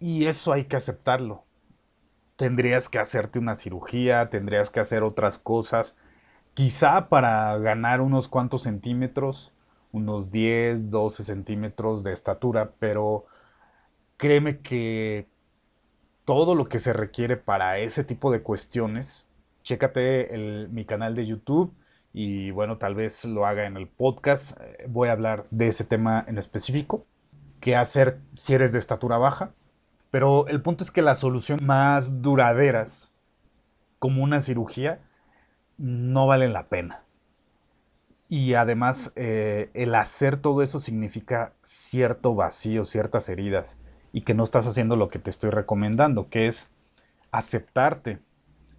y 0.00 0.26
eso 0.26 0.52
hay 0.52 0.64
que 0.64 0.76
aceptarlo. 0.76 1.44
Tendrías 2.36 2.88
que 2.88 2.98
hacerte 2.98 3.38
una 3.38 3.54
cirugía, 3.54 4.28
tendrías 4.28 4.70
que 4.70 4.80
hacer 4.80 5.02
otras 5.02 5.38
cosas, 5.38 5.96
quizá 6.54 7.08
para 7.08 7.56
ganar 7.58 8.00
unos 8.00 8.28
cuantos 8.28 8.62
centímetros, 8.62 9.52
unos 9.92 10.30
10, 10.30 10.90
12 10.90 11.24
centímetros 11.24 12.04
de 12.04 12.12
estatura, 12.12 12.72
pero 12.78 13.26
créeme 14.18 14.60
que 14.60 15.28
todo 16.24 16.54
lo 16.54 16.68
que 16.68 16.78
se 16.78 16.92
requiere 16.92 17.36
para 17.36 17.78
ese 17.78 18.04
tipo 18.04 18.30
de 18.30 18.42
cuestiones, 18.42 19.26
chécate 19.62 20.68
mi 20.70 20.84
canal 20.84 21.14
de 21.14 21.26
YouTube 21.26 21.74
y 22.18 22.50
bueno, 22.50 22.78
tal 22.78 22.94
vez 22.94 23.26
lo 23.26 23.44
haga 23.44 23.66
en 23.66 23.76
el 23.76 23.88
podcast. 23.88 24.58
Eh, 24.62 24.86
voy 24.88 25.10
a 25.10 25.12
hablar 25.12 25.46
de 25.50 25.68
ese 25.68 25.84
tema 25.84 26.24
en 26.26 26.38
específico. 26.38 27.04
¿Qué 27.60 27.76
hacer 27.76 28.20
si 28.34 28.54
eres 28.54 28.72
de 28.72 28.78
estatura 28.78 29.18
baja? 29.18 29.52
Pero 30.10 30.48
el 30.48 30.62
punto 30.62 30.82
es 30.82 30.90
que 30.90 31.02
las 31.02 31.18
soluciones 31.18 31.62
más 31.62 32.22
duraderas, 32.22 33.14
como 33.98 34.24
una 34.24 34.40
cirugía, 34.40 35.02
no 35.76 36.26
valen 36.26 36.54
la 36.54 36.70
pena. 36.70 37.04
Y 38.30 38.54
además, 38.54 39.12
eh, 39.14 39.68
el 39.74 39.94
hacer 39.94 40.38
todo 40.38 40.62
eso 40.62 40.80
significa 40.80 41.52
cierto 41.60 42.34
vacío, 42.34 42.86
ciertas 42.86 43.28
heridas 43.28 43.76
y 44.10 44.22
que 44.22 44.32
no 44.32 44.42
estás 44.42 44.66
haciendo 44.66 44.96
lo 44.96 45.08
que 45.08 45.18
te 45.18 45.28
estoy 45.28 45.50
recomendando, 45.50 46.30
que 46.30 46.46
es 46.46 46.70
aceptarte, 47.30 48.20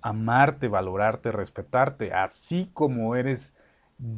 amarte, 0.02 0.68
valorarte, 0.68 1.32
respetarte, 1.32 2.14
así 2.14 2.70
como 2.74 3.16
eres, 3.16 3.54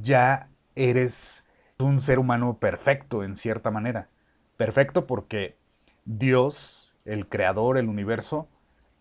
ya 0.01 0.49
eres 0.75 1.45
un 1.79 1.99
ser 1.99 2.19
humano 2.19 2.57
perfecto 2.59 3.23
en 3.23 3.35
cierta 3.35 3.71
manera. 3.71 4.09
Perfecto 4.57 5.07
porque 5.07 5.57
Dios, 6.05 6.93
el 7.05 7.27
creador, 7.27 7.77
el 7.77 7.87
universo, 7.87 8.47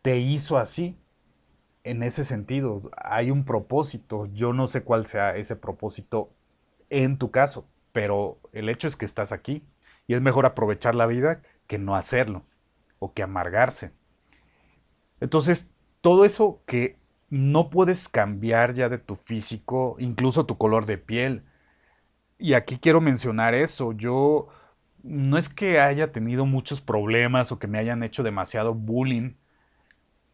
te 0.03 0.19
hizo 0.19 0.59
así. 0.59 0.97
En 1.85 2.03
ese 2.03 2.25
sentido, 2.25 2.91
hay 2.97 3.31
un 3.31 3.45
propósito. 3.45 4.27
Yo 4.33 4.53
no 4.53 4.67
sé 4.67 4.83
cuál 4.83 5.07
sea 5.07 5.37
ese 5.37 5.57
propósito 5.57 6.31
en 6.91 7.19
tu 7.19 7.31
caso, 7.31 7.67
pero 7.93 8.39
el 8.53 8.69
hecho 8.69 8.89
es 8.89 8.97
que 8.97 9.05
estás 9.05 9.33
aquí 9.33 9.65
y 10.07 10.15
es 10.15 10.21
mejor 10.21 10.47
aprovechar 10.47 10.95
la 10.95 11.07
vida 11.07 11.43
que 11.67 11.79
no 11.79 11.97
hacerlo 11.97 12.45
o 12.99 13.13
que 13.13 13.23
amargarse. 13.23 13.93
Entonces, 15.21 15.71
todo 16.09 16.25
eso 16.25 16.63
que 16.65 16.97
no 17.29 17.69
puedes 17.69 18.09
cambiar 18.09 18.73
ya 18.73 18.89
de 18.89 18.97
tu 18.97 19.15
físico, 19.15 19.95
incluso 19.99 20.47
tu 20.47 20.57
color 20.57 20.87
de 20.87 20.97
piel. 20.97 21.45
Y 22.39 22.55
aquí 22.55 22.79
quiero 22.79 23.03
mencionar 23.03 23.55
eso. 23.55 23.93
Yo 23.93 24.49
no 25.03 25.37
es 25.37 25.51
que 25.51 25.81
haya 25.81 26.11
tenido 26.11 26.47
muchos 26.47 26.81
problemas 26.81 27.53
o 27.53 27.59
que 27.59 27.67
me 27.67 27.77
hayan 27.79 28.03
hecho 28.03 28.23
demasiado 28.23 28.73
bullying 28.73 29.35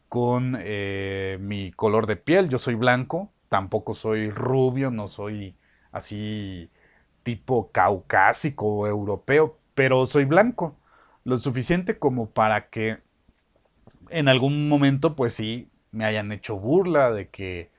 con 0.09 0.57
eh, 0.61 1.39
mi 1.41 1.73
color 1.73 2.07
de 2.07 2.15
piel. 2.17 2.49
Yo 2.49 2.59
soy 2.59 2.77
blanco, 2.77 3.33
tampoco 3.49 3.95
soy 3.95 4.31
rubio, 4.31 4.93
no 4.93 5.09
soy 5.09 5.57
así 5.91 6.71
tipo 7.25 7.73
caucásico 7.73 8.67
o 8.67 8.87
europeo, 8.87 9.59
pero 9.75 10.07
soy 10.07 10.25
blanco 10.25 10.79
lo 11.25 11.39
suficiente 11.39 11.99
como 11.99 12.31
para 12.31 12.69
que 12.69 13.03
en 14.11 14.29
algún 14.29 14.69
momento, 14.69 15.17
pues 15.17 15.35
sí, 15.35 15.71
me 15.93 16.05
hayan 16.05 16.33
hecho 16.33 16.57
burla 16.59 17.13
de 17.13 17.29
que, 17.31 17.71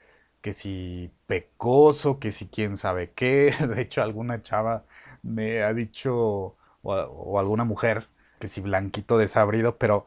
que 0.41 0.53
si 0.53 1.11
pecoso, 1.27 2.19
que 2.19 2.31
si 2.31 2.47
quién 2.47 2.77
sabe 2.77 3.11
qué. 3.13 3.53
De 3.75 3.81
hecho, 3.81 4.01
alguna 4.01 4.41
chava 4.41 4.85
me 5.23 5.63
ha 5.63 5.73
dicho, 5.73 6.15
o, 6.17 6.55
o 6.83 7.39
alguna 7.39 7.63
mujer, 7.65 8.09
que 8.39 8.47
si 8.47 8.61
blanquito 8.61 9.17
desabrido, 9.17 9.77
pero 9.77 10.05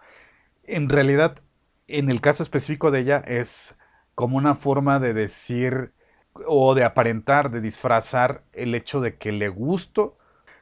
en 0.65 0.89
realidad, 0.89 1.41
en 1.89 2.11
el 2.11 2.21
caso 2.21 2.43
específico 2.43 2.91
de 2.91 3.01
ella, 3.01 3.19
es 3.27 3.79
como 4.15 4.37
una 4.37 4.55
forma 4.55 4.99
de 5.01 5.15
decir 5.15 5.93
o 6.47 6.75
de 6.75 6.85
aparentar, 6.85 7.51
de 7.51 7.61
disfrazar 7.61 8.45
el 8.53 8.75
hecho 8.75 9.01
de 9.01 9.17
que 9.17 9.33
le 9.33 9.49
gusto 9.49 10.18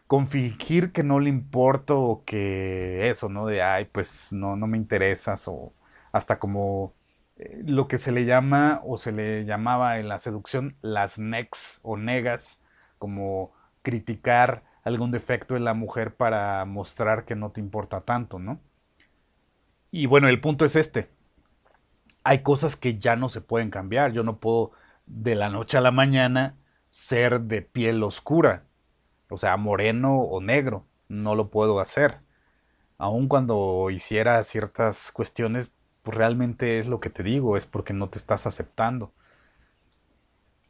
con 0.07 0.29
fingir 0.29 0.93
que 0.93 1.03
no 1.03 1.21
le 1.21 1.29
importo 1.31 2.01
o 2.01 2.25
que 2.25 3.09
eso, 3.11 3.29
¿no? 3.29 3.47
De, 3.47 3.63
ay, 3.63 3.87
pues 3.87 4.33
no, 4.33 4.57
no 4.57 4.67
me 4.67 4.77
interesas 4.77 5.49
o 5.49 5.73
hasta 6.13 6.39
como 6.39 6.95
eh, 7.37 7.63
lo 7.65 7.89
que 7.89 7.99
se 7.99 8.13
le 8.13 8.25
llama 8.25 8.81
o 8.85 8.99
se 8.99 9.13
le 9.13 9.45
llamaba 9.45 9.99
en 9.99 10.09
la 10.09 10.19
seducción 10.19 10.77
las 10.83 11.19
nex 11.19 11.81
o 11.83 11.97
negas, 11.97 12.61
como 12.99 13.53
criticar 13.83 14.65
algún 14.85 15.11
defecto 15.11 15.57
en 15.57 15.65
la 15.65 15.75
mujer 15.75 16.15
para 16.17 16.65
mostrar 16.65 17.25
que 17.25 17.35
no 17.35 17.51
te 17.51 17.61
importa 17.61 18.03
tanto, 18.03 18.39
¿no? 18.39 18.61
Y 19.91 20.07
bueno, 20.07 20.29
el 20.29 20.41
punto 20.41 20.65
es 20.65 20.77
este. 20.77 21.09
Hay 22.25 22.41
cosas 22.43 22.77
que 22.77 22.99
ya 22.99 23.17
no 23.17 23.29
se 23.29 23.41
pueden 23.41 23.71
cambiar. 23.71 24.13
Yo 24.13 24.23
no 24.23 24.39
puedo 24.39 24.73
de 25.07 25.35
la 25.35 25.49
noche 25.51 25.79
a 25.79 25.81
la 25.81 25.91
mañana 25.91 26.57
ser 26.91 27.41
de 27.43 27.63
piel 27.63 28.03
oscura 28.03 28.65
o 29.29 29.39
sea, 29.39 29.57
moreno 29.57 30.21
o 30.21 30.41
negro, 30.41 30.85
no 31.09 31.35
lo 31.35 31.51
puedo 31.51 31.81
hacer. 31.81 32.21
Aun 32.99 33.29
cuando 33.29 33.91
hiciera 33.91 34.43
ciertas 34.43 35.13
cuestiones, 35.13 35.71
pues 36.03 36.17
realmente 36.17 36.79
es 36.79 36.89
lo 36.89 37.01
que 37.01 37.11
te 37.11 37.23
digo, 37.23 37.57
es 37.57 37.67
porque 37.67 37.93
no 37.93 38.09
te 38.09 38.19
estás 38.19 38.47
aceptando. 38.47 39.13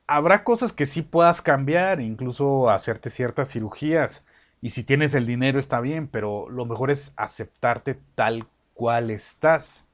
Habrá 0.07 0.45
cosas 0.45 0.73
que 0.73 0.87
sí 0.87 1.03
puedas 1.03 1.43
cambiar, 1.43 2.01
incluso 2.01 2.71
hacerte 2.71 3.11
ciertas 3.11 3.51
cirugías. 3.51 4.25
Y 4.61 4.71
si 4.71 4.85
tienes 4.85 5.15
el 5.15 5.27
dinero 5.27 5.59
está 5.59 5.81
bien, 5.81 6.09
pero 6.09 6.49
lo 6.49 6.65
mejor 6.65 6.91
es 6.91 7.13
aceptarte 7.17 7.99
tal 8.15 8.47
cual 8.75 9.11
estás. 9.11 9.87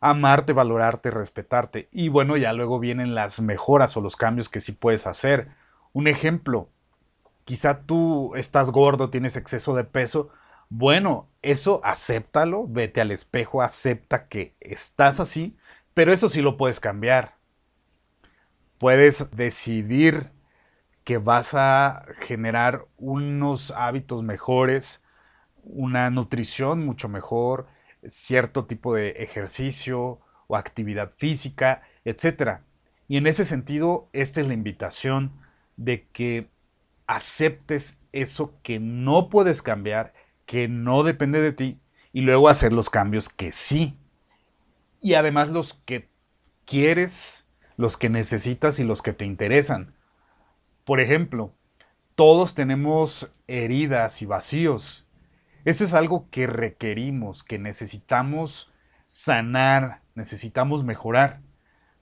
Amarte, 0.00 0.52
valorarte, 0.52 1.10
respetarte. 1.10 1.88
Y 1.92 2.08
bueno, 2.08 2.36
ya 2.36 2.52
luego 2.52 2.78
vienen 2.78 3.14
las 3.14 3.40
mejoras 3.40 3.96
o 3.96 4.00
los 4.00 4.16
cambios 4.16 4.48
que 4.48 4.60
sí 4.60 4.72
puedes 4.72 5.06
hacer. 5.06 5.50
Un 5.92 6.08
ejemplo, 6.08 6.68
quizá 7.44 7.82
tú 7.82 8.34
estás 8.36 8.70
gordo, 8.70 9.10
tienes 9.10 9.36
exceso 9.36 9.74
de 9.74 9.84
peso. 9.84 10.30
Bueno, 10.68 11.28
eso 11.42 11.80
acéptalo, 11.84 12.66
vete 12.68 13.00
al 13.00 13.10
espejo, 13.10 13.62
acepta 13.62 14.28
que 14.28 14.54
estás 14.60 15.20
así, 15.20 15.56
pero 15.94 16.12
eso 16.12 16.28
sí 16.28 16.42
lo 16.42 16.56
puedes 16.56 16.80
cambiar. 16.80 17.36
Puedes 18.78 19.30
decidir 19.32 20.30
que 21.04 21.18
vas 21.18 21.54
a 21.54 22.06
generar 22.20 22.86
unos 22.98 23.72
hábitos 23.72 24.22
mejores, 24.22 25.02
una 25.62 26.08
nutrición 26.10 26.84
mucho 26.84 27.08
mejor, 27.08 27.66
cierto 28.06 28.66
tipo 28.66 28.94
de 28.94 29.10
ejercicio 29.10 30.20
o 30.46 30.56
actividad 30.56 31.12
física, 31.16 31.82
etc. 32.04 32.60
Y 33.08 33.16
en 33.16 33.26
ese 33.26 33.44
sentido, 33.44 34.08
esta 34.12 34.40
es 34.40 34.46
la 34.46 34.54
invitación 34.54 35.32
de 35.76 36.06
que 36.08 36.48
aceptes 37.10 37.98
eso 38.12 38.54
que 38.62 38.78
no 38.78 39.30
puedes 39.30 39.62
cambiar, 39.62 40.14
que 40.46 40.68
no 40.68 41.02
depende 41.02 41.40
de 41.40 41.52
ti, 41.52 41.80
y 42.12 42.20
luego 42.20 42.48
hacer 42.48 42.72
los 42.72 42.88
cambios 42.88 43.28
que 43.28 43.50
sí. 43.50 43.98
Y 45.00 45.14
además 45.14 45.48
los 45.48 45.74
que 45.74 46.08
quieres, 46.64 47.48
los 47.76 47.96
que 47.96 48.10
necesitas 48.10 48.78
y 48.78 48.84
los 48.84 49.02
que 49.02 49.12
te 49.12 49.24
interesan. 49.24 49.96
Por 50.84 51.00
ejemplo, 51.00 51.52
todos 52.14 52.54
tenemos 52.54 53.34
heridas 53.48 54.22
y 54.22 54.26
vacíos. 54.26 55.08
Eso 55.64 55.82
es 55.82 55.94
algo 55.94 56.30
que 56.30 56.46
requerimos, 56.46 57.42
que 57.42 57.58
necesitamos 57.58 58.72
sanar, 59.06 60.02
necesitamos 60.14 60.84
mejorar. 60.84 61.40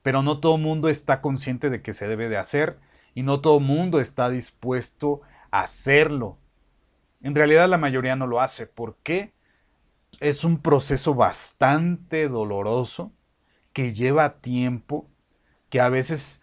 Pero 0.02 0.22
no 0.22 0.38
todo 0.38 0.56
el 0.56 0.62
mundo 0.62 0.90
está 0.90 1.22
consciente 1.22 1.70
de 1.70 1.80
que 1.80 1.94
se 1.94 2.06
debe 2.08 2.28
de 2.28 2.36
hacer 2.36 2.78
y 3.14 3.22
no 3.22 3.40
todo 3.40 3.60
mundo 3.60 4.00
está 4.00 4.30
dispuesto 4.30 5.22
a 5.50 5.62
hacerlo. 5.62 6.38
En 7.22 7.34
realidad 7.34 7.68
la 7.68 7.78
mayoría 7.78 8.16
no 8.16 8.26
lo 8.26 8.40
hace. 8.40 8.66
¿Por 8.66 8.96
qué? 9.02 9.32
Es 10.20 10.44
un 10.44 10.60
proceso 10.60 11.14
bastante 11.14 12.28
doloroso 12.28 13.12
que 13.72 13.92
lleva 13.92 14.40
tiempo, 14.40 15.06
que 15.70 15.80
a 15.80 15.88
veces, 15.88 16.40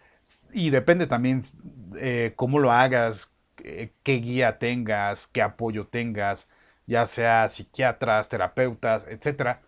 y 0.52 0.70
depende 0.70 1.06
también 1.06 1.40
eh, 1.98 2.32
cómo 2.36 2.58
lo 2.58 2.72
hagas, 2.72 3.32
qué 3.56 3.92
guía 4.04 4.58
tengas, 4.58 5.26
qué 5.26 5.42
apoyo 5.42 5.86
tengas, 5.86 6.48
ya 6.86 7.06
sea 7.06 7.48
psiquiatras, 7.48 8.28
terapeutas, 8.28 9.06
etc. 9.08 9.58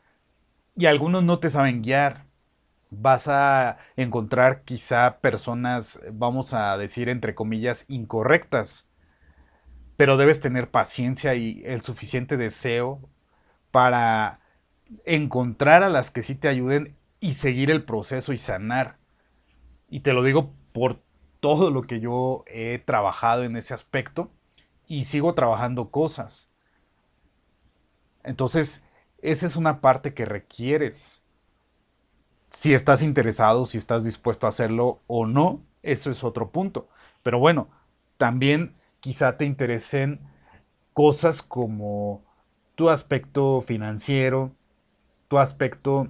Y 0.76 0.86
algunos 0.86 1.24
no 1.24 1.40
te 1.40 1.48
saben 1.50 1.82
guiar. 1.82 2.27
Vas 2.90 3.28
a 3.28 3.78
encontrar 3.96 4.62
quizá 4.62 5.18
personas, 5.20 6.00
vamos 6.12 6.54
a 6.54 6.76
decir 6.76 7.08
entre 7.08 7.34
comillas, 7.34 7.84
incorrectas. 7.88 8.88
Pero 9.96 10.16
debes 10.16 10.40
tener 10.40 10.70
paciencia 10.70 11.34
y 11.34 11.62
el 11.64 11.82
suficiente 11.82 12.36
deseo 12.36 13.00
para 13.70 14.40
encontrar 15.04 15.82
a 15.82 15.90
las 15.90 16.10
que 16.10 16.22
sí 16.22 16.34
te 16.34 16.48
ayuden 16.48 16.96
y 17.20 17.32
seguir 17.32 17.70
el 17.70 17.84
proceso 17.84 18.32
y 18.32 18.38
sanar. 18.38 18.96
Y 19.90 20.00
te 20.00 20.12
lo 20.12 20.22
digo 20.22 20.54
por 20.72 21.02
todo 21.40 21.70
lo 21.70 21.82
que 21.82 22.00
yo 22.00 22.44
he 22.46 22.78
trabajado 22.78 23.44
en 23.44 23.56
ese 23.56 23.74
aspecto 23.74 24.30
y 24.86 25.04
sigo 25.04 25.34
trabajando 25.34 25.90
cosas. 25.90 26.50
Entonces, 28.24 28.82
esa 29.20 29.46
es 29.46 29.56
una 29.56 29.80
parte 29.80 30.14
que 30.14 30.24
requieres. 30.24 31.17
Si 32.50 32.74
estás 32.74 33.02
interesado, 33.02 33.66
si 33.66 33.78
estás 33.78 34.04
dispuesto 34.04 34.46
a 34.46 34.50
hacerlo 34.50 35.00
o 35.06 35.26
no, 35.26 35.62
eso 35.82 36.10
es 36.10 36.24
otro 36.24 36.50
punto. 36.50 36.88
Pero 37.22 37.38
bueno, 37.38 37.68
también 38.16 38.76
quizá 39.00 39.36
te 39.36 39.44
interesen 39.44 40.20
cosas 40.92 41.42
como 41.42 42.22
tu 42.74 42.90
aspecto 42.90 43.60
financiero, 43.60 44.52
tu 45.28 45.38
aspecto 45.38 46.08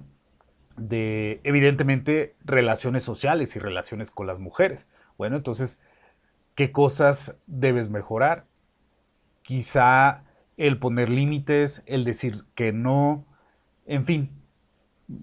de, 0.77 1.41
evidentemente, 1.43 2.35
relaciones 2.43 3.03
sociales 3.03 3.55
y 3.55 3.59
relaciones 3.59 4.11
con 4.11 4.27
las 4.27 4.39
mujeres. 4.39 4.87
Bueno, 5.17 5.35
entonces, 5.35 5.79
¿qué 6.55 6.71
cosas 6.71 7.35
debes 7.47 7.89
mejorar? 7.89 8.45
Quizá 9.41 10.23
el 10.57 10.79
poner 10.79 11.09
límites, 11.09 11.83
el 11.85 12.03
decir 12.03 12.45
que 12.55 12.71
no, 12.71 13.25
en 13.85 14.05
fin, 14.05 14.38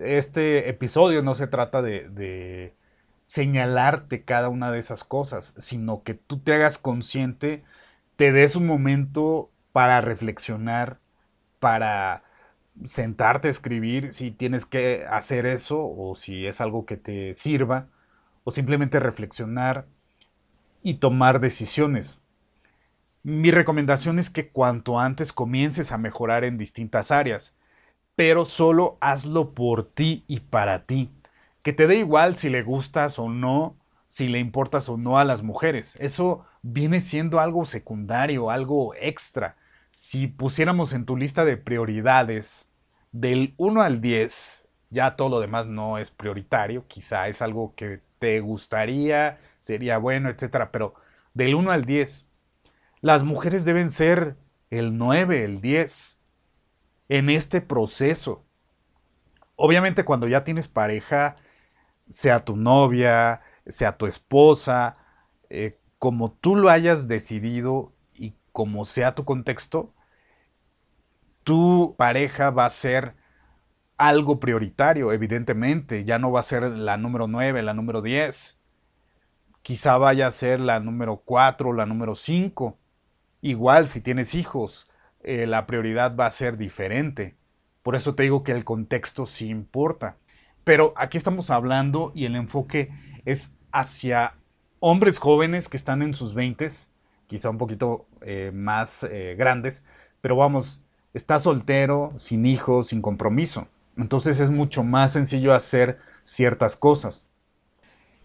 este 0.01 0.69
episodio 0.69 1.23
no 1.23 1.35
se 1.35 1.47
trata 1.47 1.83
de, 1.83 2.75
señalarte 3.25 4.23
cada 4.23 4.49
una 4.49 4.71
de 4.71 4.79
esas 4.79 5.03
cosas, 5.03 5.53
sino 5.59 6.05
que 6.05 6.15
tú 6.15 6.39
te 6.39 6.55
hagas 6.55 6.79
consciente, 6.79 7.65
te 8.15 8.31
des 8.31 8.55
un 8.55 8.67
momento 8.67 9.51
para 9.73 10.01
reflexionar, 10.01 11.01
para 11.59 12.23
sentarte 12.85 13.49
a 13.49 13.51
escribir 13.51 14.13
si 14.13 14.31
tienes 14.31 14.65
que 14.65 15.05
hacer 15.11 15.45
eso 15.47 15.85
o 15.85 16.15
si 16.15 16.47
es 16.47 16.61
algo 16.61 16.87
que 16.87 16.97
te 16.97 17.35
sirva 17.35 17.89
o 18.45 18.53
simplemente 18.53 19.01
reflexionar 19.01 19.87
y 20.83 20.95
tomar 20.95 21.41
decisiones. 21.41 22.21
Mi 23.25 23.51
recomendación 23.51 24.21
es 24.21 24.31
que 24.31 24.51
cuanto 24.51 25.01
antes 25.01 25.33
comiences 25.33 25.91
a 25.91 25.99
mejorar 25.99 26.45
en 26.45 26.59
distintas 26.59 27.11
áreas, 27.11 27.57
pero 28.17 28.45
solo 28.45 28.99
hazlo 29.01 29.55
por 29.55 29.85
ti 29.89 30.25
y 30.27 30.41
para 30.41 30.87
ti. 30.87 31.11
Que 31.63 31.73
te 31.73 31.87
dé 31.87 31.97
igual 31.99 32.37
si 32.37 32.49
le 32.49 32.63
gustas 32.63 33.19
o 33.19 33.29
no, 33.29 33.77
si 34.09 34.29
le 34.29 34.39
importas 34.41 34.89
o 34.89 34.97
no 34.97 35.19
a 35.19 35.25
las 35.25 35.43
mujeres. 35.43 35.97
Eso 36.01 36.45
viene 36.63 37.01
siendo 37.01 37.39
algo 37.39 37.65
secundario, 37.65 38.51
algo 38.51 38.95
extra 38.97 39.57
si 39.99 40.27
pusiéramos 40.27 40.93
en 40.93 41.07
tu 41.07 41.17
lista 41.17 41.47
de 41.47 41.57
prioridades 41.57 42.69
del 43.13 43.55
1 43.57 43.81
al 43.81 44.03
10, 44.03 44.69
ya 44.91 45.17
todo 45.17 45.31
lo 45.31 45.41
demás 45.41 45.69
no 45.69 45.97
es 45.97 46.11
prioritario, 46.11 46.87
quizá 46.87 47.29
es 47.29 47.41
algo 47.41 47.75
que 47.75 48.03
te 48.19 48.41
gustaría, 48.41 49.39
sería 49.59 49.97
bueno, 49.97 50.29
etcétera, 50.29 50.71
pero 50.71 50.93
del 51.33 51.55
1 51.55 51.71
al 51.71 51.87
10, 51.87 52.29
las 53.01 53.23
mujeres 53.23 53.65
deben 53.65 53.91
ser 53.91 54.37
el 54.69 54.99
9, 54.99 55.45
el 55.45 55.63
10 55.63 56.16
en 57.09 57.31
este 57.31 57.61
proceso. 57.61 58.45
Obviamente 59.57 60.05
cuando 60.05 60.29
ya 60.29 60.45
tienes 60.45 60.69
pareja, 60.69 61.37
sea 62.09 62.45
tu 62.45 62.57
novia, 62.57 63.43
sea 63.67 63.97
tu 63.97 64.07
esposa, 64.07 64.97
eh, 65.49 65.79
como 65.99 66.33
tú 66.33 66.57
lo 66.57 66.69
hayas 66.69 67.09
decidido 67.09 67.93
como 68.57 68.87
sea 68.87 69.15
tu 69.15 69.27
contexto, 69.27 69.93
tu 71.45 71.95
pareja 71.99 72.49
va 72.49 72.65
a 72.65 72.71
ser 72.71 73.15
algo 73.99 74.41
prioritario, 74.41 75.13
evidentemente. 75.13 76.07
Ya 76.07 76.19
no 76.19 76.33
va 76.33 76.41
a 76.41 76.43
ser 76.43 76.63
la 76.63 76.97
número 76.97 77.27
9, 77.27 77.63
la 77.63 77.75
número 77.75 78.01
10. 78.01 78.59
Quizá 79.61 79.99
vaya 79.99 80.27
a 80.27 80.31
ser 80.31 80.61
la 80.61 80.81
número 80.81 81.19
4, 81.19 81.75
la 81.75 81.85
número 81.85 82.15
5. 82.15 82.79
Igual 83.43 83.89
si 83.89 84.01
tienes 84.01 84.35
hijos, 84.35 84.89
eh, 85.27 85.47
la 85.47 85.67
prioridad 85.67 86.17
va 86.17 86.27
a 86.27 86.31
ser 86.31 86.57
diferente. 86.57 87.35
Por 87.83 87.95
eso 87.95 88.15
te 88.15 88.23
digo 88.23 88.43
que 88.43 88.53
el 88.53 88.65
contexto 88.65 89.27
sí 89.27 89.49
importa. 89.49 90.17
Pero 90.65 90.95
aquí 90.97 91.19
estamos 91.19 91.51
hablando 91.51 92.13
y 92.15 92.25
el 92.25 92.35
enfoque 92.35 92.91
es 93.25 93.53
hacia 93.71 94.35
hombres 94.81 95.19
jóvenes 95.19 95.69
que 95.69 95.77
están 95.77 96.03
en 96.03 96.15
sus 96.15 96.33
20 96.33 96.69
quizá 97.27 97.51
un 97.51 97.59
poquito 97.59 98.07
eh, 98.23 98.51
más 98.55 99.05
eh, 99.05 99.35
grandes, 99.39 99.83
pero 100.21 100.37
vamos, 100.37 100.83
está 101.15 101.39
soltero, 101.39 102.13
sin 102.17 102.47
hijos, 102.47 102.89
sin 102.89 103.03
compromiso. 103.03 103.69
Entonces 103.97 104.41
es 104.41 104.51
mucho 104.51 104.85
más 104.85 105.13
sencillo 105.13 105.55
hacer 105.55 105.99
ciertas 106.25 106.77
cosas. 106.77 107.27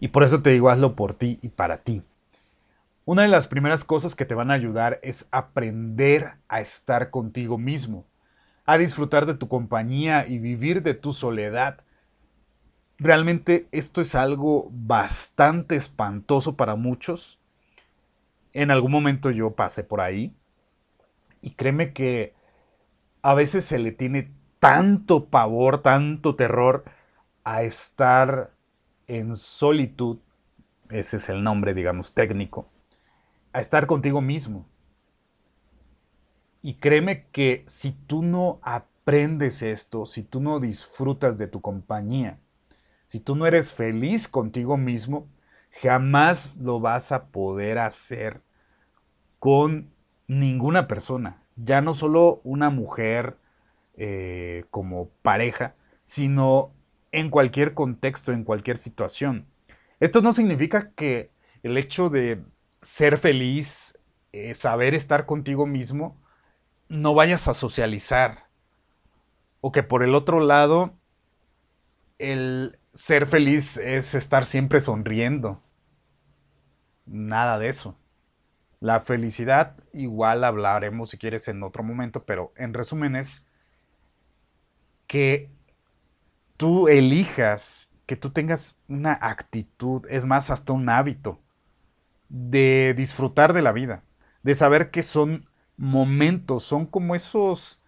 Y 0.00 0.08
por 0.08 0.24
eso 0.24 0.42
te 0.42 0.50
digo, 0.50 0.68
hazlo 0.68 0.96
por 0.96 1.14
ti 1.14 1.38
y 1.42 1.48
para 1.48 1.78
ti. 1.78 2.02
Una 3.04 3.22
de 3.22 3.28
las 3.28 3.46
primeras 3.46 3.84
cosas 3.84 4.14
que 4.14 4.24
te 4.24 4.34
van 4.34 4.50
a 4.50 4.54
ayudar 4.54 5.00
es 5.02 5.28
aprender 5.30 6.34
a 6.48 6.60
estar 6.60 7.10
contigo 7.10 7.58
mismo, 7.58 8.06
a 8.64 8.78
disfrutar 8.78 9.26
de 9.26 9.34
tu 9.34 9.48
compañía 9.48 10.26
y 10.26 10.38
vivir 10.38 10.82
de 10.82 10.94
tu 10.94 11.12
soledad. 11.12 11.80
Realmente 12.98 13.66
esto 13.72 14.00
es 14.00 14.14
algo 14.14 14.68
bastante 14.70 15.76
espantoso 15.76 16.56
para 16.56 16.76
muchos 16.76 17.40
en 18.52 18.70
algún 18.70 18.92
momento 18.92 19.30
yo 19.30 19.52
pasé 19.52 19.84
por 19.84 20.00
ahí 20.00 20.34
y 21.40 21.50
créeme 21.52 21.92
que 21.92 22.34
a 23.22 23.34
veces 23.34 23.64
se 23.64 23.78
le 23.78 23.92
tiene 23.92 24.32
tanto 24.58 25.26
pavor, 25.26 25.78
tanto 25.78 26.36
terror 26.36 26.84
a 27.44 27.62
estar 27.62 28.52
en 29.06 29.36
solitud, 29.36 30.18
ese 30.90 31.16
es 31.16 31.28
el 31.28 31.42
nombre, 31.42 31.74
digamos, 31.74 32.14
técnico, 32.14 32.68
a 33.52 33.60
estar 33.60 33.86
contigo 33.86 34.20
mismo. 34.20 34.66
Y 36.62 36.74
créeme 36.74 37.26
que 37.32 37.64
si 37.66 37.92
tú 37.92 38.22
no 38.22 38.60
aprendes 38.62 39.62
esto, 39.62 40.06
si 40.06 40.22
tú 40.22 40.40
no 40.40 40.60
disfrutas 40.60 41.38
de 41.38 41.48
tu 41.48 41.60
compañía, 41.60 42.38
si 43.06 43.20
tú 43.20 43.34
no 43.34 43.46
eres 43.46 43.72
feliz 43.72 44.28
contigo 44.28 44.76
mismo, 44.76 45.28
jamás 45.70 46.54
lo 46.56 46.80
vas 46.80 47.12
a 47.12 47.26
poder 47.26 47.78
hacer 47.78 48.40
con 49.38 49.90
ninguna 50.28 50.86
persona. 50.86 51.42
Ya 51.56 51.80
no 51.80 51.94
solo 51.94 52.40
una 52.44 52.70
mujer 52.70 53.36
eh, 53.96 54.64
como 54.70 55.08
pareja, 55.22 55.74
sino 56.04 56.72
en 57.10 57.28
cualquier 57.28 57.74
contexto, 57.74 58.32
en 58.32 58.44
cualquier 58.44 58.78
situación. 58.78 59.46
Esto 60.00 60.22
no 60.22 60.32
significa 60.32 60.92
que 60.92 61.30
el 61.62 61.76
hecho 61.76 62.08
de 62.08 62.42
ser 62.82 63.16
feliz, 63.16 63.98
eh, 64.32 64.54
saber 64.54 64.94
estar 64.94 65.24
contigo 65.24 65.66
mismo, 65.66 66.20
no 66.88 67.14
vayas 67.14 67.48
a 67.48 67.54
socializar. 67.54 68.48
O 69.60 69.72
que 69.72 69.84
por 69.84 70.02
el 70.02 70.14
otro 70.14 70.40
lado, 70.40 70.98
el 72.18 72.78
ser 72.92 73.26
feliz 73.26 73.76
es 73.78 74.14
estar 74.14 74.44
siempre 74.44 74.80
sonriendo. 74.80 75.62
Nada 77.06 77.58
de 77.58 77.68
eso. 77.68 77.96
La 78.80 79.00
felicidad, 79.00 79.76
igual 79.92 80.42
hablaremos 80.42 81.10
si 81.10 81.18
quieres 81.18 81.46
en 81.46 81.62
otro 81.62 81.84
momento, 81.84 82.24
pero 82.24 82.52
en 82.56 82.74
resumen 82.74 83.14
es 83.14 83.46
que 85.06 85.50
tú 86.56 86.88
elijas, 86.88 87.90
que 88.06 88.16
tú 88.16 88.30
tengas 88.30 88.80
una 88.88 89.12
actitud, 89.20 90.04
es 90.10 90.24
más, 90.24 90.50
hasta 90.50 90.72
un 90.72 90.88
hábito 90.88 91.41
de 92.32 92.94
disfrutar 92.96 93.52
de 93.52 93.60
la 93.60 93.72
vida, 93.72 94.04
de 94.42 94.54
saber 94.54 94.90
que 94.90 95.02
son 95.02 95.50
momentos, 95.76 96.64
son 96.64 96.86
como 96.86 97.14
esos, 97.14 97.82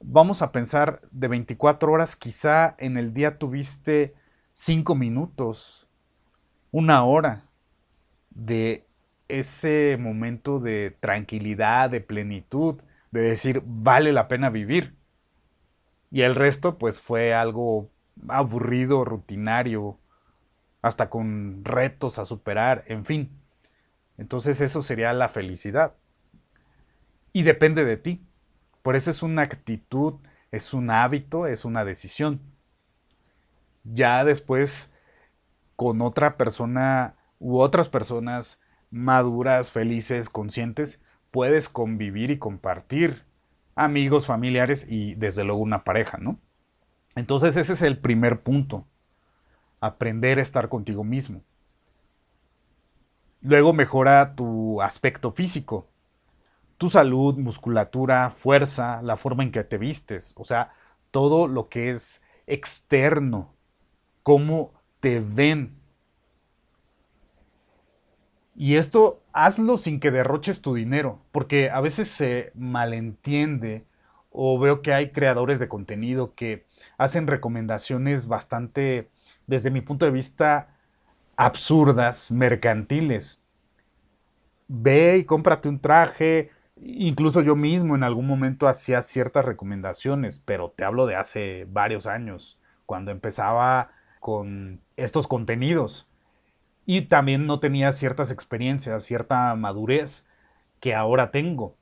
vamos 0.00 0.40
a 0.40 0.52
pensar, 0.52 1.00
de 1.10 1.26
24 1.26 1.90
horas, 1.90 2.14
quizá 2.14 2.76
en 2.78 2.96
el 2.96 3.12
día 3.12 3.38
tuviste 3.38 4.14
5 4.52 4.94
minutos, 4.94 5.88
una 6.70 7.02
hora 7.04 7.48
de 8.30 8.86
ese 9.26 9.96
momento 9.98 10.60
de 10.60 10.96
tranquilidad, 11.00 11.90
de 11.90 12.00
plenitud, 12.00 12.80
de 13.10 13.20
decir, 13.20 13.62
vale 13.66 14.12
la 14.12 14.28
pena 14.28 14.48
vivir. 14.48 14.96
Y 16.12 16.22
el 16.22 16.36
resto, 16.36 16.78
pues 16.78 17.00
fue 17.00 17.34
algo 17.34 17.90
aburrido, 18.28 19.04
rutinario, 19.04 19.98
hasta 20.82 21.10
con 21.10 21.64
retos 21.64 22.20
a 22.20 22.24
superar, 22.24 22.84
en 22.86 23.04
fin. 23.04 23.37
Entonces 24.18 24.60
eso 24.60 24.82
sería 24.82 25.12
la 25.12 25.28
felicidad. 25.28 25.94
Y 27.32 27.44
depende 27.44 27.84
de 27.84 27.96
ti. 27.96 28.26
Por 28.82 28.96
eso 28.96 29.10
es 29.10 29.22
una 29.22 29.42
actitud, 29.42 30.14
es 30.50 30.74
un 30.74 30.90
hábito, 30.90 31.46
es 31.46 31.64
una 31.64 31.84
decisión. 31.84 32.40
Ya 33.84 34.24
después, 34.24 34.92
con 35.76 36.02
otra 36.02 36.36
persona 36.36 37.14
u 37.38 37.58
otras 37.58 37.88
personas 37.88 38.60
maduras, 38.90 39.70
felices, 39.70 40.28
conscientes, 40.28 41.00
puedes 41.30 41.68
convivir 41.68 42.30
y 42.30 42.38
compartir 42.38 43.24
amigos, 43.74 44.26
familiares 44.26 44.86
y 44.88 45.14
desde 45.14 45.44
luego 45.44 45.60
una 45.60 45.84
pareja, 45.84 46.18
¿no? 46.18 46.40
Entonces 47.14 47.56
ese 47.56 47.74
es 47.74 47.82
el 47.82 47.98
primer 47.98 48.42
punto, 48.42 48.86
aprender 49.80 50.38
a 50.38 50.42
estar 50.42 50.68
contigo 50.68 51.04
mismo. 51.04 51.42
Luego 53.40 53.72
mejora 53.72 54.34
tu 54.34 54.82
aspecto 54.82 55.30
físico, 55.30 55.86
tu 56.76 56.90
salud, 56.90 57.36
musculatura, 57.36 58.30
fuerza, 58.30 59.00
la 59.02 59.16
forma 59.16 59.42
en 59.42 59.52
que 59.52 59.64
te 59.64 59.78
vistes, 59.78 60.32
o 60.36 60.44
sea, 60.44 60.72
todo 61.10 61.46
lo 61.46 61.68
que 61.68 61.90
es 61.90 62.22
externo, 62.46 63.54
cómo 64.22 64.72
te 65.00 65.20
ven. 65.20 65.76
Y 68.56 68.74
esto 68.74 69.22
hazlo 69.32 69.76
sin 69.76 70.00
que 70.00 70.10
derroches 70.10 70.60
tu 70.60 70.74
dinero, 70.74 71.20
porque 71.30 71.70
a 71.70 71.80
veces 71.80 72.08
se 72.08 72.50
malentiende 72.54 73.84
o 74.30 74.58
veo 74.58 74.82
que 74.82 74.92
hay 74.92 75.10
creadores 75.10 75.60
de 75.60 75.68
contenido 75.68 76.34
que 76.34 76.66
hacen 76.96 77.28
recomendaciones 77.28 78.26
bastante, 78.26 79.10
desde 79.46 79.70
mi 79.70 79.80
punto 79.80 80.04
de 80.06 80.10
vista, 80.10 80.76
absurdas, 81.38 82.32
mercantiles. 82.32 83.40
Ve 84.66 85.18
y 85.18 85.24
cómprate 85.24 85.68
un 85.68 85.80
traje. 85.80 86.50
Incluso 86.76 87.42
yo 87.42 87.54
mismo 87.54 87.94
en 87.94 88.02
algún 88.02 88.26
momento 88.26 88.66
hacía 88.66 89.00
ciertas 89.02 89.44
recomendaciones, 89.44 90.40
pero 90.40 90.74
te 90.76 90.84
hablo 90.84 91.06
de 91.06 91.14
hace 91.14 91.66
varios 91.70 92.06
años, 92.06 92.58
cuando 92.86 93.12
empezaba 93.12 93.92
con 94.18 94.80
estos 94.96 95.28
contenidos. 95.28 96.08
Y 96.84 97.02
también 97.02 97.46
no 97.46 97.60
tenía 97.60 97.92
ciertas 97.92 98.32
experiencias, 98.32 99.04
cierta 99.04 99.54
madurez 99.54 100.26
que 100.80 100.94
ahora 100.96 101.30
tengo. 101.30 101.76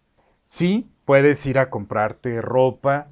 Sí, 0.44 0.90
puedes 1.06 1.44
ir 1.46 1.58
a 1.58 1.70
comprarte 1.70 2.42
ropa, 2.42 3.08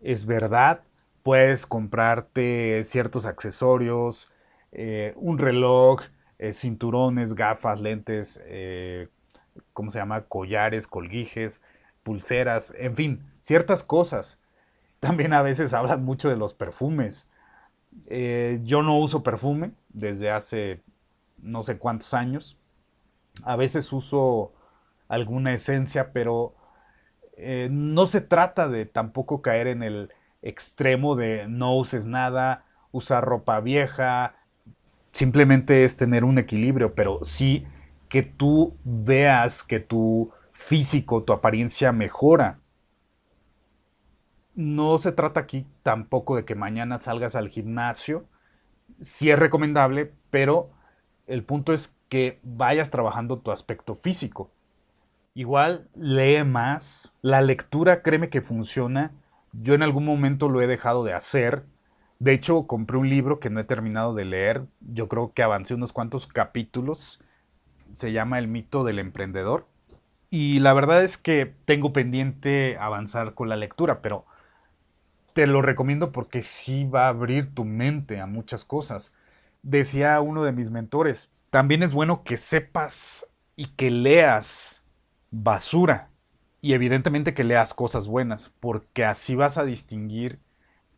es 0.00 0.24
verdad, 0.24 0.80
puedes 1.22 1.66
comprarte 1.66 2.82
ciertos 2.84 3.26
accesorios, 3.26 4.30
eh, 4.72 5.14
un 5.16 5.38
reloj, 5.38 6.02
eh, 6.38 6.52
cinturones, 6.52 7.34
gafas, 7.34 7.80
lentes, 7.80 8.40
eh, 8.44 9.08
¿cómo 9.72 9.90
se 9.90 9.98
llama? 9.98 10.22
Collares, 10.22 10.86
colguijes, 10.86 11.60
pulseras, 12.02 12.72
en 12.76 12.94
fin, 12.94 13.22
ciertas 13.40 13.82
cosas. 13.82 14.38
También 15.00 15.32
a 15.32 15.42
veces 15.42 15.74
hablan 15.74 16.04
mucho 16.04 16.28
de 16.28 16.36
los 16.36 16.54
perfumes. 16.54 17.28
yo 18.62 18.82
no 18.82 18.98
uso 18.98 19.22
perfume 19.22 19.72
desde 19.88 20.30
hace 20.30 20.82
no 21.38 21.62
sé 21.62 21.78
cuántos 21.78 22.14
años. 22.14 22.58
A 23.42 23.56
veces 23.56 23.92
uso 23.92 24.52
alguna 25.08 25.52
esencia, 25.52 26.12
pero 26.12 26.54
no 27.70 28.06
se 28.06 28.20
trata 28.20 28.68
de 28.68 28.84
tampoco 28.84 29.42
caer 29.42 29.68
en 29.68 29.82
el 29.82 30.12
extremo 30.42 31.14
de 31.16 31.46
no 31.48 31.76
uses 31.76 32.04
nada, 32.06 32.64
usar 32.90 33.24
ropa 33.24 33.60
vieja, 33.60 34.37
simplemente 35.18 35.82
es 35.82 35.96
tener 35.96 36.24
un 36.24 36.38
equilibrio, 36.38 36.94
pero 36.94 37.18
sí 37.24 37.66
que 38.08 38.22
tú 38.22 38.76
veas 38.84 39.64
que 39.64 39.80
tu 39.80 40.30
físico, 40.52 41.24
tu 41.24 41.32
apariencia 41.32 41.90
mejora. 41.90 42.60
No 44.54 44.98
se 44.98 45.10
trata 45.10 45.40
aquí 45.40 45.66
tampoco 45.82 46.36
de 46.36 46.44
que 46.44 46.54
mañana 46.54 46.98
salgas 46.98 47.34
al 47.34 47.48
gimnasio. 47.48 48.26
Sí 49.00 49.28
es 49.28 49.36
recomendable, 49.36 50.12
pero 50.30 50.70
el 51.26 51.42
punto 51.42 51.72
es 51.72 51.96
que 52.08 52.38
vayas 52.44 52.90
trabajando 52.90 53.40
tu 53.40 53.50
aspecto 53.50 53.96
físico. 53.96 54.52
Igual 55.34 55.88
lee 55.96 56.44
más. 56.44 57.12
La 57.22 57.40
lectura, 57.40 58.02
créeme 58.02 58.28
que 58.28 58.40
funciona. 58.40 59.10
Yo 59.52 59.74
en 59.74 59.82
algún 59.82 60.04
momento 60.04 60.48
lo 60.48 60.62
he 60.62 60.68
dejado 60.68 61.02
de 61.02 61.12
hacer 61.12 61.64
de 62.20 62.32
hecho, 62.32 62.66
compré 62.66 62.96
un 62.96 63.08
libro 63.08 63.38
que 63.38 63.50
no 63.50 63.60
he 63.60 63.64
terminado 63.64 64.12
de 64.12 64.24
leer. 64.24 64.66
Yo 64.80 65.08
creo 65.08 65.32
que 65.32 65.42
avancé 65.42 65.74
unos 65.74 65.92
cuantos 65.92 66.26
capítulos. 66.26 67.20
Se 67.92 68.12
llama 68.12 68.38
El 68.38 68.48
mito 68.48 68.82
del 68.82 68.98
emprendedor. 68.98 69.66
Y 70.30 70.58
la 70.58 70.72
verdad 70.72 71.04
es 71.04 71.16
que 71.16 71.54
tengo 71.64 71.92
pendiente 71.92 72.76
avanzar 72.78 73.34
con 73.34 73.48
la 73.48 73.56
lectura, 73.56 74.02
pero 74.02 74.26
te 75.32 75.46
lo 75.46 75.62
recomiendo 75.62 76.12
porque 76.12 76.42
sí 76.42 76.84
va 76.84 77.06
a 77.06 77.08
abrir 77.08 77.54
tu 77.54 77.64
mente 77.64 78.20
a 78.20 78.26
muchas 78.26 78.64
cosas. 78.64 79.12
Decía 79.62 80.20
uno 80.20 80.44
de 80.44 80.52
mis 80.52 80.70
mentores, 80.70 81.30
también 81.50 81.82
es 81.82 81.92
bueno 81.92 82.24
que 82.24 82.36
sepas 82.36 83.26
y 83.56 83.66
que 83.68 83.90
leas 83.90 84.84
basura 85.30 86.10
y 86.60 86.72
evidentemente 86.72 87.34
que 87.34 87.44
leas 87.44 87.72
cosas 87.72 88.08
buenas, 88.08 88.52
porque 88.60 89.04
así 89.04 89.34
vas 89.34 89.56
a 89.58 89.64
distinguir 89.64 90.40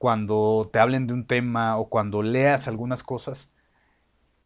cuando 0.00 0.70
te 0.72 0.78
hablen 0.78 1.06
de 1.06 1.12
un 1.12 1.26
tema 1.26 1.76
o 1.76 1.90
cuando 1.90 2.22
leas 2.22 2.68
algunas 2.68 3.02
cosas, 3.02 3.52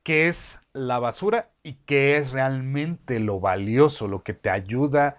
qué 0.03 0.27
es 0.27 0.61
la 0.73 0.99
basura 0.99 1.53
y 1.63 1.75
qué 1.87 2.17
es 2.17 2.33
realmente 2.33 3.21
lo 3.21 3.39
valioso, 3.39 4.09
lo 4.09 4.25
que 4.25 4.35
te 4.35 4.51
ayuda 4.51 5.19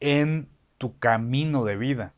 en 0.00 0.48
tu 0.78 0.98
camino 0.98 1.66
de 1.66 1.76
vida. 1.76 2.14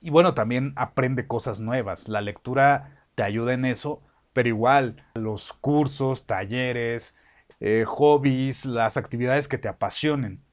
Y 0.00 0.10
bueno, 0.10 0.34
también 0.34 0.72
aprende 0.76 1.26
cosas 1.26 1.58
nuevas. 1.58 2.08
La 2.08 2.20
lectura 2.20 3.04
te 3.16 3.24
ayuda 3.24 3.54
en 3.54 3.64
eso, 3.64 4.00
pero 4.32 4.48
igual 4.48 5.04
los 5.16 5.52
cursos, 5.52 6.28
talleres, 6.28 7.16
eh, 7.58 7.82
hobbies, 7.84 8.66
las 8.66 8.96
actividades 8.96 9.48
que 9.48 9.58
te 9.58 9.66
apasionen. 9.66 10.44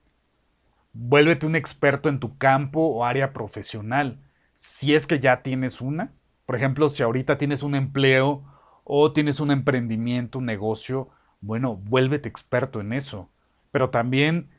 Vuélvete 0.93 1.45
un 1.45 1.55
experto 1.55 2.09
en 2.09 2.19
tu 2.19 2.35
campo 2.39 2.79
o 2.79 3.05
área 3.05 3.31
profesional 3.31 4.24
si 4.55 4.95
es 4.95 5.07
que 5.07 5.19
ya 5.19 5.41
tienes 5.41 5.81
una. 5.81 6.13
Por 6.45 6.55
ejemplo, 6.55 6.89
si 6.89 7.03
ahorita 7.03 7.37
tienes 7.37 7.63
un 7.63 7.75
empleo 7.75 8.43
o 8.83 9.11
tienes 9.13 9.39
un 9.39 9.51
emprendimiento, 9.51 10.39
un 10.39 10.45
negocio, 10.45 11.09
bueno, 11.41 11.75
vuélvete 11.75 12.29
experto 12.29 12.81
en 12.81 12.93
eso. 12.93 13.29
Pero 13.71 13.89
también 13.89 14.49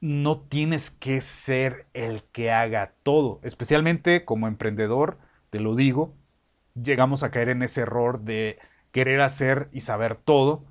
no 0.00 0.40
tienes 0.40 0.90
que 0.90 1.20
ser 1.20 1.86
el 1.94 2.24
que 2.32 2.52
haga 2.52 2.94
todo. 3.02 3.40
Especialmente 3.42 4.24
como 4.24 4.46
emprendedor, 4.48 5.18
te 5.50 5.60
lo 5.60 5.74
digo, 5.74 6.14
llegamos 6.74 7.22
a 7.22 7.30
caer 7.30 7.48
en 7.48 7.62
ese 7.62 7.82
error 7.82 8.20
de 8.20 8.58
querer 8.92 9.20
hacer 9.20 9.68
y 9.72 9.80
saber 9.80 10.16
todo. 10.16 10.64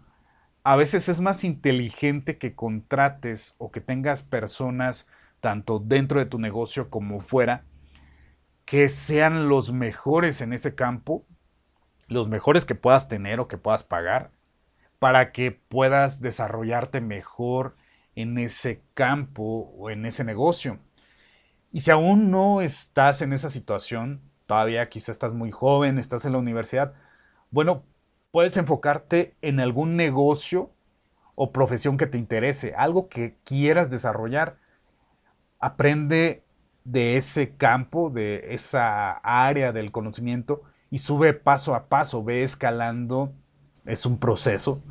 A 0.64 0.76
veces 0.76 1.10
es 1.10 1.22
más 1.22 1.44
inteligente 1.44 2.38
que 2.38 2.56
contrates 2.56 3.56
o 3.58 3.72
que 3.72 3.82
tengas 3.82 4.22
personas 4.22 5.08
tanto 5.40 5.80
dentro 5.80 6.20
de 6.20 6.26
tu 6.26 6.40
negocio 6.40 6.90
como 6.90 7.20
fuera 7.20 7.64
que 8.68 8.90
sean 8.90 9.48
los 9.48 9.72
mejores 9.72 10.42
en 10.42 10.52
ese 10.52 10.76
campo, 10.76 11.26
los 12.08 12.28
mejores 12.28 12.66
que 12.66 12.76
puedas 12.76 13.08
tener 13.08 13.40
o 13.40 13.48
que 13.48 13.58
puedas 13.58 13.84
pagar, 13.84 14.32
para 15.00 15.32
que 15.32 15.52
puedas 15.54 16.20
desarrollarte 16.20 17.00
mejor 17.00 17.78
en 18.14 18.38
ese 18.38 18.84
campo 18.94 19.74
o 19.78 19.90
en 19.90 20.06
ese 20.06 20.26
negocio. 20.26 20.80
Y 21.72 21.80
si 21.80 21.92
aún 21.92 22.30
no 22.30 22.60
estás 22.60 23.22
en 23.22 23.32
esa 23.32 23.50
situación, 23.50 24.22
todavía 24.48 24.90
quizá 24.90 25.14
estás 25.14 25.34
muy 25.34 25.50
joven, 25.50 25.98
estás 25.98 26.26
en 26.26 26.34
la 26.34 26.40
universidad, 26.40 26.94
bueno, 27.52 27.86
puedes 28.32 28.58
enfocarte 28.58 29.38
en 29.42 29.62
algún 29.62 29.96
negocio 29.96 30.74
o 31.36 31.54
profesión 31.54 31.98
que 31.98 32.08
te 32.08 32.18
interese, 32.18 32.76
algo 32.76 33.08
que 33.08 33.38
quieras 33.46 33.90
desarrollar. 33.90 34.58
Aprende 35.58 36.44
de 36.88 37.18
ese 37.18 37.50
campo, 37.50 38.10
de 38.10 38.54
esa 38.54 39.12
área 39.18 39.74
del 39.74 39.92
conocimiento 39.92 40.64
y 40.90 41.00
sube 41.00 41.34
paso 41.34 41.76
a 41.76 41.90
paso, 41.90 42.24
ve 42.24 42.44
escalando. 42.44 43.34
Es 43.86 44.06
un 44.06 44.18
proceso, 44.18 44.82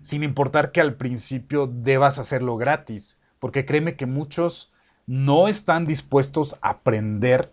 sin 0.00 0.24
importar 0.24 0.72
que 0.72 0.80
al 0.80 0.94
principio 0.94 1.68
debas 1.68 2.18
hacerlo 2.18 2.56
gratis, 2.56 3.20
porque 3.38 3.64
créeme 3.64 3.94
que 3.94 4.06
muchos 4.06 4.72
no 5.06 5.48
están 5.48 5.86
dispuestos 5.86 6.56
a 6.60 6.70
aprender, 6.70 7.52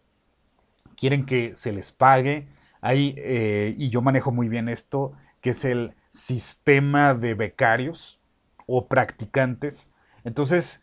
quieren 0.96 1.26
que 1.26 1.56
se 1.56 1.72
les 1.72 1.92
pague. 1.92 2.48
Ahí, 2.82 3.14
eh, 3.18 3.76
y 3.78 3.90
yo 3.90 4.02
manejo 4.02 4.32
muy 4.32 4.48
bien 4.48 4.68
esto, 4.68 5.14
que 5.42 5.52
es 5.52 5.64
el 5.64 5.94
sistema 6.10 7.14
de 7.14 7.36
becarios 7.36 8.20
o 8.66 8.88
practicantes. 8.88 9.90
Entonces, 10.24 10.82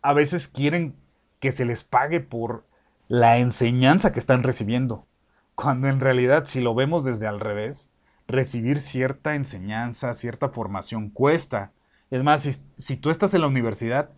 a 0.00 0.12
veces 0.14 0.48
quieren 0.48 0.94
que 1.40 1.52
se 1.52 1.64
les 1.64 1.84
pague 1.84 2.20
por 2.20 2.64
la 3.08 3.38
enseñanza 3.38 4.12
que 4.12 4.18
están 4.18 4.42
recibiendo, 4.42 5.06
cuando 5.54 5.88
en 5.88 6.00
realidad, 6.00 6.44
si 6.44 6.60
lo 6.60 6.74
vemos 6.74 7.04
desde 7.04 7.26
al 7.26 7.40
revés, 7.40 7.90
recibir 8.26 8.80
cierta 8.80 9.34
enseñanza, 9.34 10.12
cierta 10.14 10.48
formación 10.48 11.08
cuesta. 11.10 11.72
Es 12.10 12.22
más, 12.22 12.42
si, 12.42 12.56
si 12.76 12.96
tú 12.96 13.10
estás 13.10 13.32
en 13.34 13.40
la 13.40 13.46
universidad, 13.46 14.10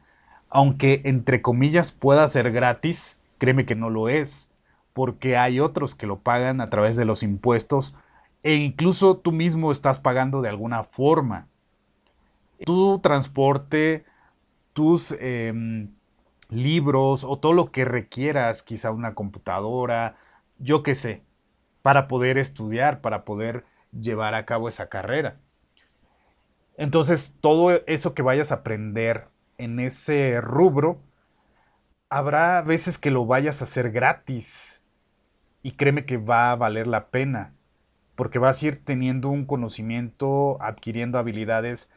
aunque 0.49 1.03
entre 1.05 1.41
comillas 1.43 1.93
pueda 1.93 2.27
ser 2.29 2.51
gratis, 2.51 3.19
créeme 3.39 3.65
que 3.65 3.77
no 3.77 3.89
lo 3.89 4.09
es, 4.09 4.51
porque 4.93 5.37
hay 5.37 5.61
otros 5.61 5.95
que 5.95 6.07
lo 6.07 6.19
pagan 6.19 6.61
a 6.61 6.69
través 6.69 6.97
de 6.97 7.05
los 7.05 7.23
impuestos 7.23 7.95
e 8.43 8.55
incluso 8.55 9.17
tú 9.17 9.33
mismo 9.33 9.71
estás 9.71 9.99
pagando 9.99 10.43
de 10.43 10.49
alguna 10.49 10.83
forma. 10.83 11.47
Tu 12.65 12.99
transporte, 12.99 14.05
tus 14.73 15.13
em, 15.21 15.89
libros 16.51 17.25
o 17.25 17.39
todo 17.39 17.53
lo 17.53 17.71
que 17.73 17.85
requieras, 17.85 18.63
quizá 18.63 18.91
una 18.91 19.15
computadora, 19.15 20.17
yo 20.59 20.83
qué 20.83 20.95
sé, 20.95 21.23
para 21.83 22.09
poder 22.09 22.39
estudiar, 22.39 23.01
para 23.01 23.25
poder 23.25 23.65
llevar 23.93 24.35
a 24.35 24.45
cabo 24.45 24.69
esa 24.69 24.89
carrera. 24.89 25.41
Entonces, 26.77 27.37
todo 27.41 27.73
eso 27.87 28.15
que 28.15 28.23
vayas 28.23 28.53
a 28.53 28.57
aprender 28.57 29.29
en 29.59 29.81
ese 29.81 30.41
rubro, 30.41 31.01
habrá 32.09 32.63
veces 32.63 32.99
que 32.99 33.11
lo 33.11 33.27
vayas 33.27 33.61
a 33.61 33.65
hacer 33.65 33.91
gratis. 33.91 34.83
Y 35.63 35.73
créeme 35.73 36.07
que 36.07 36.17
va 36.17 36.51
a 36.51 36.57
valer 36.57 36.87
la 36.87 37.09
pena, 37.11 37.55
porque 38.15 38.39
vas 38.39 38.63
a 38.63 38.67
ir 38.67 38.85
teniendo 38.85 39.29
un 39.29 39.45
conocimiento, 39.45 40.57
adquiriendo 40.63 41.19
habilidades 41.19 41.91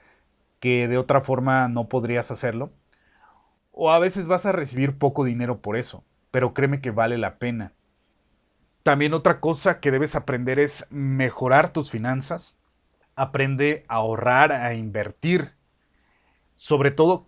que 0.59 0.87
de 0.87 0.97
otra 0.97 1.21
forma 1.21 1.67
no 1.69 1.87
podrías 1.87 2.29
hacerlo. 2.31 2.71
O 3.73 3.91
a 3.91 3.99
veces 3.99 4.27
vas 4.27 4.45
a 4.45 4.51
recibir 4.51 4.97
poco 4.97 5.25
dinero 5.25 5.61
por 5.61 5.75
eso, 5.75 6.05
pero 6.31 6.53
créeme 6.53 6.79
que 6.79 6.91
vale 6.91 7.17
la 7.17 7.39
pena. 7.39 7.73
También 8.83 9.13
otra 9.13 9.39
cosa 9.39 9.79
que 9.79 9.91
debes 9.91 10.15
aprender 10.15 10.59
es 10.59 10.85
mejorar 10.91 11.73
tus 11.73 11.89
finanzas. 11.89 12.55
Aprende 13.15 13.83
a 13.87 13.95
ahorrar, 13.95 14.51
a 14.51 14.75
invertir. 14.75 15.53
Sobre 16.55 16.91
todo 16.91 17.27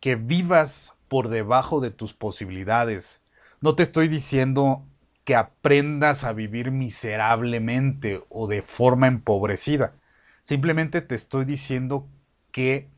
que 0.00 0.16
vivas 0.16 0.96
por 1.08 1.28
debajo 1.28 1.80
de 1.80 1.92
tus 1.92 2.12
posibilidades. 2.12 3.22
No 3.60 3.76
te 3.76 3.84
estoy 3.84 4.08
diciendo 4.08 4.84
que 5.24 5.36
aprendas 5.36 6.24
a 6.24 6.32
vivir 6.32 6.72
miserablemente 6.72 8.24
o 8.28 8.48
de 8.48 8.62
forma 8.62 9.06
empobrecida. 9.06 9.94
Simplemente 10.42 11.02
te 11.02 11.14
estoy 11.14 11.44
diciendo 11.44 12.08
que 12.50 12.90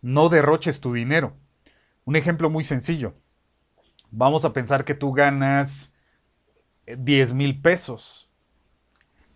no 0.00 0.28
derroches 0.28 0.80
tu 0.80 0.92
dinero. 0.92 1.36
Un 2.04 2.16
ejemplo 2.16 2.50
muy 2.50 2.64
sencillo. 2.64 3.14
Vamos 4.10 4.44
a 4.44 4.52
pensar 4.52 4.84
que 4.84 4.94
tú 4.94 5.12
ganas 5.12 5.94
10 6.86 7.34
mil 7.34 7.60
pesos, 7.60 8.28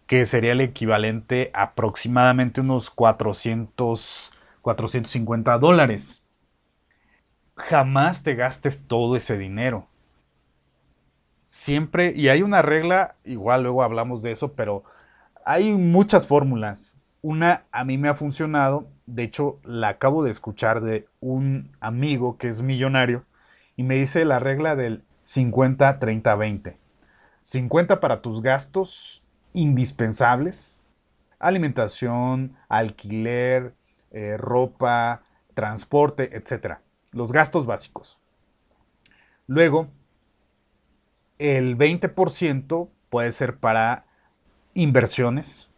que 0.07 0.27
sería 0.27 0.53
el 0.53 0.61
equivalente 0.61 1.51
a 1.55 1.63
aproximadamente 1.63 2.61
unos 2.61 2.91
400, 2.91 4.33
450 4.63 5.59
dólares 5.59 6.27
jamás 7.57 8.23
te 8.23 8.35
gastes 8.35 8.83
todo 8.87 9.17
ese 9.17 9.37
dinero. 9.37 9.89
Siempre, 11.47 12.13
y 12.15 12.29
hay 12.29 12.43
una 12.43 12.63
regla, 12.63 13.17
igual 13.25 13.63
luego 13.63 13.83
hablamos 13.83 14.23
de 14.23 14.33
eso, 14.33 14.53
pero 14.53 14.85
hay 15.45 15.73
muchas 15.73 16.27
fórmulas. 16.27 16.97
Una 17.29 17.65
a 17.73 17.83
mí 17.83 17.99
me 17.99 18.09
ha 18.09 18.15
funcionado, 18.15 18.87
de 19.07 19.25
hecho 19.25 19.59
la 19.65 19.89
acabo 19.89 20.23
de 20.23 20.31
escuchar 20.31 20.81
de 20.81 21.09
un 21.19 21.77
amigo 21.81 22.39
que 22.39 22.47
es 22.47 22.63
millonario 22.63 23.25
y 23.75 23.83
me 23.83 23.97
dice 23.97 24.25
la 24.25 24.39
regla 24.39 24.77
del 24.77 25.03
50, 25.23 25.99
30, 25.99 26.37
20. 26.37 26.79
50 27.43 27.99
para 27.99 28.23
tus 28.23 28.43
gastos 28.43 29.25
indispensables, 29.55 30.85
alimentación, 31.41 32.55
alquiler, 32.69 33.75
eh, 34.13 34.37
ropa, 34.37 35.23
transporte, 35.55 36.37
etc 36.37 36.77
los 37.11 37.33
gastos 37.33 37.67
básicos. 37.67 38.21
Luego, 39.49 39.89
el 41.41 41.77
20% 41.77 42.89
puede 43.11 43.33
ser 43.33 43.57
para 43.57 44.05
inversiones 44.75 45.71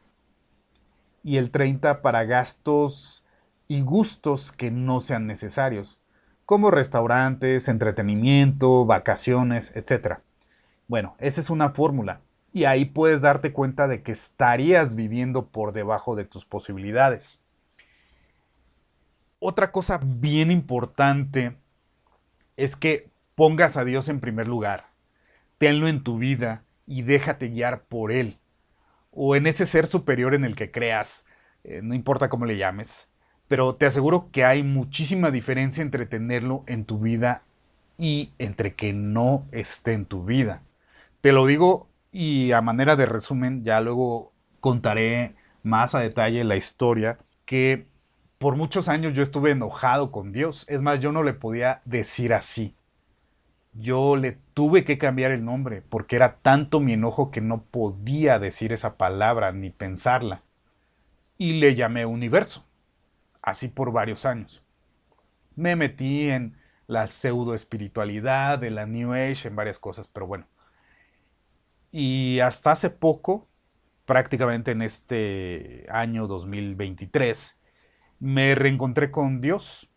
y 1.29 1.37
el 1.37 1.53
30% 1.53 2.01
para 2.01 2.25
gastos 2.25 3.23
y 3.67 3.83
gustos 3.83 4.51
que 4.51 4.71
no 4.71 5.01
sean 5.01 5.27
necesarios, 5.27 6.01
como 6.47 6.71
restaurantes, 6.71 7.69
entretenimiento, 7.69 8.87
vacaciones, 8.87 9.71
etc. 9.77 10.21
Bueno, 10.87 11.17
esa 11.19 11.43
es 11.43 11.51
una 11.51 11.69
fórmula 11.69 12.23
y 12.51 12.65
ahí 12.65 12.87
puedes 12.87 13.21
darte 13.21 13.53
cuenta 13.53 13.89
de 13.89 14.03
que 14.03 14.11
estarías 14.11 14.95
viviendo 14.95 15.49
por 15.49 15.75
debajo 15.75 16.17
de 16.17 16.25
tus 16.25 16.47
posibilidades. 16.47 17.41
Otra 19.39 19.71
cosa 19.71 20.01
bien 20.03 20.51
importante 20.51 21.59
es 22.57 22.75
que 22.75 23.11
pongas 23.35 23.77
a 23.77 23.85
Dios 23.85 24.09
en 24.09 24.21
primer 24.21 24.49
lugar. 24.49 24.87
Tenlo 25.59 25.89
en 25.89 26.03
tu 26.03 26.17
vida 26.17 26.65
y 26.87 27.03
déjate 27.03 27.49
guiar 27.49 27.83
por 27.83 28.13
Él. 28.13 28.39
O 29.21 29.35
en 29.35 29.49
ese 29.49 29.67
ser 29.67 29.89
superior 29.89 30.33
en 30.33 30.45
el 30.45 30.55
que 30.55 30.71
creas, 30.71 31.27
eh, 31.65 31.81
no 31.83 31.95
importa 31.95 32.29
cómo 32.29 32.47
le 32.47 32.57
llames. 32.57 33.09
Pero 33.49 33.75
te 33.75 33.87
aseguro 33.87 34.29
que 34.31 34.45
hay 34.45 34.63
muchísima 34.63 35.33
diferencia 35.33 35.83
entre 35.83 36.07
tenerlo 36.07 36.63
en 36.69 36.85
tu 36.85 37.01
vida 37.01 37.43
y 37.99 38.31
entre 38.39 38.75
que 38.75 38.93
no 38.93 39.45
esté 39.51 39.95
en 39.95 40.07
tu 40.07 40.25
vida. 40.25 40.63
Te 41.21 41.33
lo 41.33 41.47
digo 41.47 41.89
y 42.13 42.53
a 42.53 42.61
manera 42.61 42.95
de 42.95 43.07
resumen, 43.07 43.65
ya 43.65 43.81
luego 43.81 44.31
contaré 44.61 45.35
más 45.65 45.97
a 45.97 45.99
detalle 45.99 46.45
la 46.45 46.55
historia 46.55 47.19
que 47.45 47.89
por 48.39 48.55
muchos 48.55 48.87
años 48.87 49.15
yo 49.15 49.25
estuve 49.25 49.51
enojado 49.51 50.13
con 50.13 50.31
Dios. 50.31 50.65
Es 50.69 50.81
más, 50.81 51.01
yo 51.01 51.11
no 51.11 51.25
le 51.25 51.33
podía 51.33 51.83
decir 51.85 52.35
así. 52.35 52.77
Yo 53.81 54.17
le 54.17 54.39
tuve 54.55 54.85
que 54.85 54.99
cambiar 54.99 55.31
el 55.31 55.45
nombre 55.45 55.83
porque 55.89 56.17
era 56.17 56.39
tanto 56.39 56.81
mi 56.81 56.95
enojo 56.95 57.31
que 57.31 57.41
no 57.41 57.63
podía 57.63 58.41
decir 58.41 58.73
esa 58.73 58.97
palabra 58.97 59.53
ni 59.53 59.71
pensarla. 59.71 60.43
Y 61.37 61.61
le 61.61 61.77
llamé 61.77 62.05
universo. 62.05 62.67
Así 63.41 63.69
por 63.69 63.93
varios 63.93 64.27
años. 64.27 64.65
Me 65.55 65.77
metí 65.77 66.29
en 66.29 66.57
la 66.89 67.07
pseudo 67.07 67.55
espiritualidad, 67.55 68.59
de 68.59 68.71
la 68.71 68.85
New 68.85 69.13
Age, 69.13 69.47
en 69.47 69.55
varias 69.55 69.79
cosas, 69.79 70.09
pero 70.09 70.27
bueno. 70.27 70.49
Y 71.93 72.41
hasta 72.41 72.73
hace 72.73 72.91
poco, 72.91 73.47
prácticamente 74.07 74.73
en 74.73 74.83
este 74.83 75.87
año 75.89 76.27
2023, 76.27 77.61
me 78.19 78.57
reencontré 78.57 79.13
con 79.13 79.41
Dios. 79.41 79.89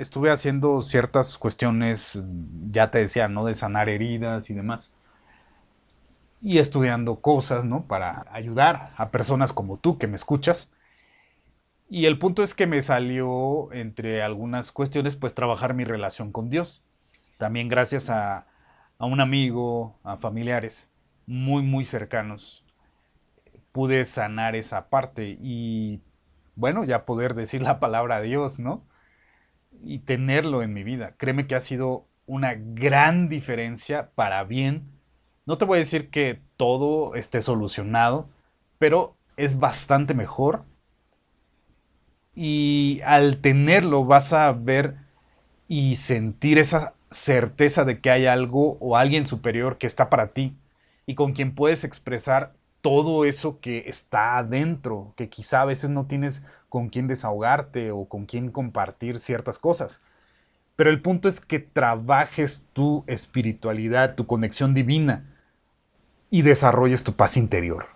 Estuve 0.00 0.30
haciendo 0.30 0.82
ciertas 0.82 1.38
cuestiones, 1.38 2.22
ya 2.70 2.90
te 2.90 2.98
decía, 2.98 3.28
¿no? 3.28 3.44
De 3.44 3.54
sanar 3.54 3.88
heridas 3.88 4.50
y 4.50 4.54
demás. 4.54 4.94
Y 6.42 6.58
estudiando 6.58 7.20
cosas, 7.20 7.64
¿no? 7.64 7.86
Para 7.86 8.24
ayudar 8.32 8.92
a 8.96 9.10
personas 9.10 9.52
como 9.52 9.76
tú 9.78 9.98
que 9.98 10.06
me 10.06 10.16
escuchas. 10.16 10.70
Y 11.88 12.06
el 12.06 12.18
punto 12.18 12.42
es 12.42 12.54
que 12.54 12.66
me 12.66 12.82
salió, 12.82 13.72
entre 13.72 14.22
algunas 14.22 14.70
cuestiones, 14.72 15.16
pues 15.16 15.34
trabajar 15.34 15.74
mi 15.74 15.84
relación 15.84 16.30
con 16.32 16.48
Dios. 16.48 16.82
También 17.38 17.68
gracias 17.68 18.10
a, 18.10 18.46
a 18.98 19.06
un 19.06 19.20
amigo, 19.20 19.98
a 20.04 20.16
familiares 20.16 20.88
muy, 21.26 21.62
muy 21.62 21.84
cercanos, 21.84 22.64
pude 23.72 24.04
sanar 24.04 24.56
esa 24.56 24.88
parte 24.88 25.36
y 25.40 26.00
bueno, 26.56 26.84
ya 26.84 27.06
poder 27.06 27.34
decir 27.34 27.62
la 27.62 27.80
palabra 27.80 28.16
a 28.16 28.20
Dios, 28.20 28.58
¿no? 28.58 28.82
Y 29.82 30.00
tenerlo 30.00 30.62
en 30.62 30.72
mi 30.72 30.82
vida. 30.82 31.14
Créeme 31.16 31.46
que 31.46 31.54
ha 31.54 31.60
sido 31.60 32.06
una 32.26 32.54
gran 32.54 33.28
diferencia 33.28 34.10
para 34.14 34.44
bien. 34.44 34.90
No 35.46 35.58
te 35.58 35.64
voy 35.64 35.76
a 35.76 35.80
decir 35.80 36.10
que 36.10 36.40
todo 36.56 37.14
esté 37.14 37.42
solucionado, 37.42 38.28
pero 38.78 39.16
es 39.36 39.58
bastante 39.58 40.14
mejor. 40.14 40.64
Y 42.34 43.00
al 43.04 43.38
tenerlo 43.40 44.04
vas 44.04 44.32
a 44.32 44.52
ver 44.52 44.96
y 45.66 45.96
sentir 45.96 46.58
esa 46.58 46.94
certeza 47.10 47.84
de 47.84 48.00
que 48.00 48.10
hay 48.10 48.26
algo 48.26 48.76
o 48.80 48.96
alguien 48.96 49.26
superior 49.26 49.78
que 49.78 49.86
está 49.86 50.10
para 50.10 50.28
ti 50.28 50.56
y 51.06 51.14
con 51.14 51.32
quien 51.32 51.54
puedes 51.54 51.84
expresar 51.84 52.54
todo 52.80 53.24
eso 53.24 53.60
que 53.60 53.84
está 53.86 54.38
adentro, 54.38 55.12
que 55.16 55.28
quizá 55.28 55.62
a 55.62 55.66
veces 55.66 55.90
no 55.90 56.06
tienes 56.06 56.42
con 56.70 56.88
quién 56.88 57.08
desahogarte 57.08 57.90
o 57.90 58.06
con 58.06 58.24
quién 58.24 58.50
compartir 58.50 59.18
ciertas 59.18 59.58
cosas. 59.58 60.02
Pero 60.76 60.88
el 60.88 61.02
punto 61.02 61.28
es 61.28 61.42
que 61.42 61.58
trabajes 61.58 62.64
tu 62.72 63.04
espiritualidad, 63.06 64.14
tu 64.14 64.26
conexión 64.26 64.72
divina 64.72 65.36
y 66.30 66.40
desarrolles 66.40 67.04
tu 67.04 67.16
paz 67.16 67.36
interior. 67.36 67.88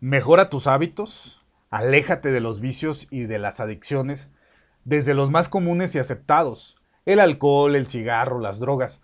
Mejora 0.00 0.48
tus 0.48 0.66
hábitos, 0.66 1.44
aléjate 1.68 2.30
de 2.30 2.40
los 2.40 2.60
vicios 2.60 3.06
y 3.10 3.24
de 3.24 3.38
las 3.38 3.60
adicciones, 3.60 4.30
desde 4.84 5.12
los 5.12 5.30
más 5.30 5.50
comunes 5.50 5.94
y 5.94 5.98
aceptados, 5.98 6.78
el 7.04 7.20
alcohol, 7.20 7.76
el 7.76 7.86
cigarro, 7.86 8.38
las 8.38 8.60
drogas, 8.60 9.02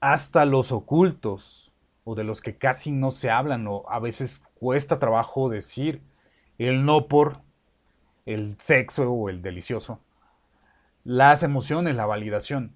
hasta 0.00 0.44
los 0.44 0.70
ocultos 0.70 1.72
o 2.04 2.14
de 2.14 2.24
los 2.24 2.40
que 2.40 2.56
casi 2.56 2.92
no 2.92 3.10
se 3.10 3.30
hablan 3.30 3.66
o 3.66 3.84
a 3.88 3.98
veces 3.98 4.44
cuesta 4.58 4.98
trabajo 4.98 5.48
decir, 5.48 6.02
el 6.58 6.84
no 6.84 7.06
por 7.06 7.40
el 8.26 8.56
sexo 8.58 9.10
o 9.10 9.28
el 9.28 9.42
delicioso, 9.42 10.00
las 11.04 11.42
emociones, 11.42 11.96
la 11.96 12.06
validación. 12.06 12.74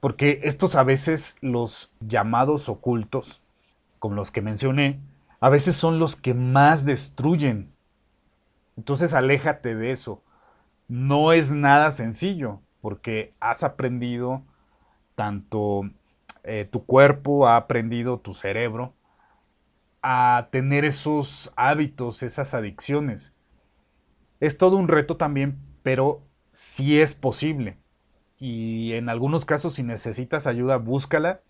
Porque 0.00 0.40
estos 0.44 0.76
a 0.76 0.84
veces 0.84 1.36
los 1.40 1.92
llamados 2.00 2.68
ocultos, 2.68 3.42
como 3.98 4.14
los 4.14 4.30
que 4.30 4.42
mencioné, 4.42 5.00
a 5.40 5.48
veces 5.48 5.76
son 5.76 5.98
los 5.98 6.16
que 6.16 6.34
más 6.34 6.84
destruyen. 6.84 7.72
Entonces 8.76 9.14
aléjate 9.14 9.74
de 9.74 9.92
eso. 9.92 10.22
No 10.88 11.32
es 11.32 11.50
nada 11.50 11.90
sencillo, 11.90 12.60
porque 12.80 13.34
has 13.40 13.64
aprendido 13.64 14.42
tanto 15.14 15.82
eh, 16.44 16.64
tu 16.70 16.84
cuerpo, 16.84 17.48
ha 17.48 17.56
aprendido 17.56 18.20
tu 18.20 18.32
cerebro 18.32 18.94
a 20.08 20.50
tener 20.52 20.84
esos 20.84 21.52
hábitos, 21.56 22.22
esas 22.22 22.54
adicciones. 22.54 23.34
Es 24.38 24.56
todo 24.56 24.76
un 24.76 24.86
reto 24.86 25.16
también, 25.16 25.58
pero 25.82 26.22
sí 26.52 27.00
es 27.00 27.12
posible. 27.12 27.76
Y 28.38 28.92
en 28.92 29.08
algunos 29.08 29.44
casos, 29.44 29.74
si 29.74 29.82
necesitas 29.82 30.46
ayuda, 30.46 30.76
búscala. 30.76 31.40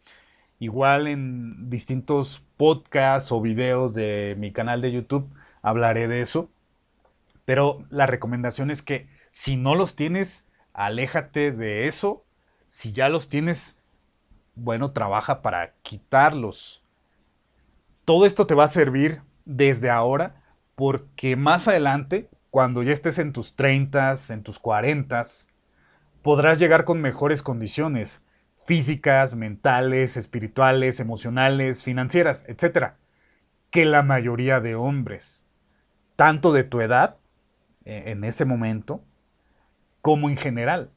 Igual 0.58 1.06
en 1.06 1.68
distintos 1.68 2.46
podcasts 2.56 3.30
o 3.30 3.42
videos 3.42 3.92
de 3.92 4.36
mi 4.38 4.52
canal 4.52 4.80
de 4.80 4.92
YouTube 4.92 5.28
hablaré 5.60 6.08
de 6.08 6.22
eso. 6.22 6.48
Pero 7.44 7.84
la 7.90 8.06
recomendación 8.06 8.70
es 8.70 8.80
que 8.80 9.06
si 9.28 9.58
no 9.58 9.74
los 9.74 9.96
tienes, 9.96 10.46
aléjate 10.72 11.52
de 11.52 11.88
eso. 11.88 12.24
Si 12.70 12.92
ya 12.92 13.10
los 13.10 13.28
tienes, 13.28 13.76
bueno, 14.54 14.92
trabaja 14.92 15.42
para 15.42 15.74
quitarlos. 15.82 16.85
Todo 18.06 18.24
esto 18.24 18.46
te 18.46 18.54
va 18.54 18.62
a 18.62 18.68
servir 18.68 19.22
desde 19.44 19.90
ahora 19.90 20.40
porque 20.76 21.34
más 21.34 21.66
adelante, 21.66 22.30
cuando 22.50 22.84
ya 22.84 22.92
estés 22.92 23.18
en 23.18 23.32
tus 23.32 23.56
30, 23.56 24.14
en 24.30 24.44
tus 24.44 24.60
40, 24.60 25.24
podrás 26.22 26.60
llegar 26.60 26.84
con 26.84 27.00
mejores 27.00 27.42
condiciones 27.42 28.22
físicas, 28.64 29.34
mentales, 29.34 30.16
espirituales, 30.16 31.00
emocionales, 31.00 31.82
financieras, 31.82 32.44
etc. 32.46 32.92
que 33.70 33.84
la 33.84 34.04
mayoría 34.04 34.60
de 34.60 34.76
hombres, 34.76 35.44
tanto 36.14 36.52
de 36.52 36.62
tu 36.62 36.80
edad, 36.80 37.16
eh, 37.84 38.04
en 38.06 38.22
ese 38.22 38.44
momento, 38.44 39.02
como 40.00 40.30
en 40.30 40.36
general. 40.36 40.92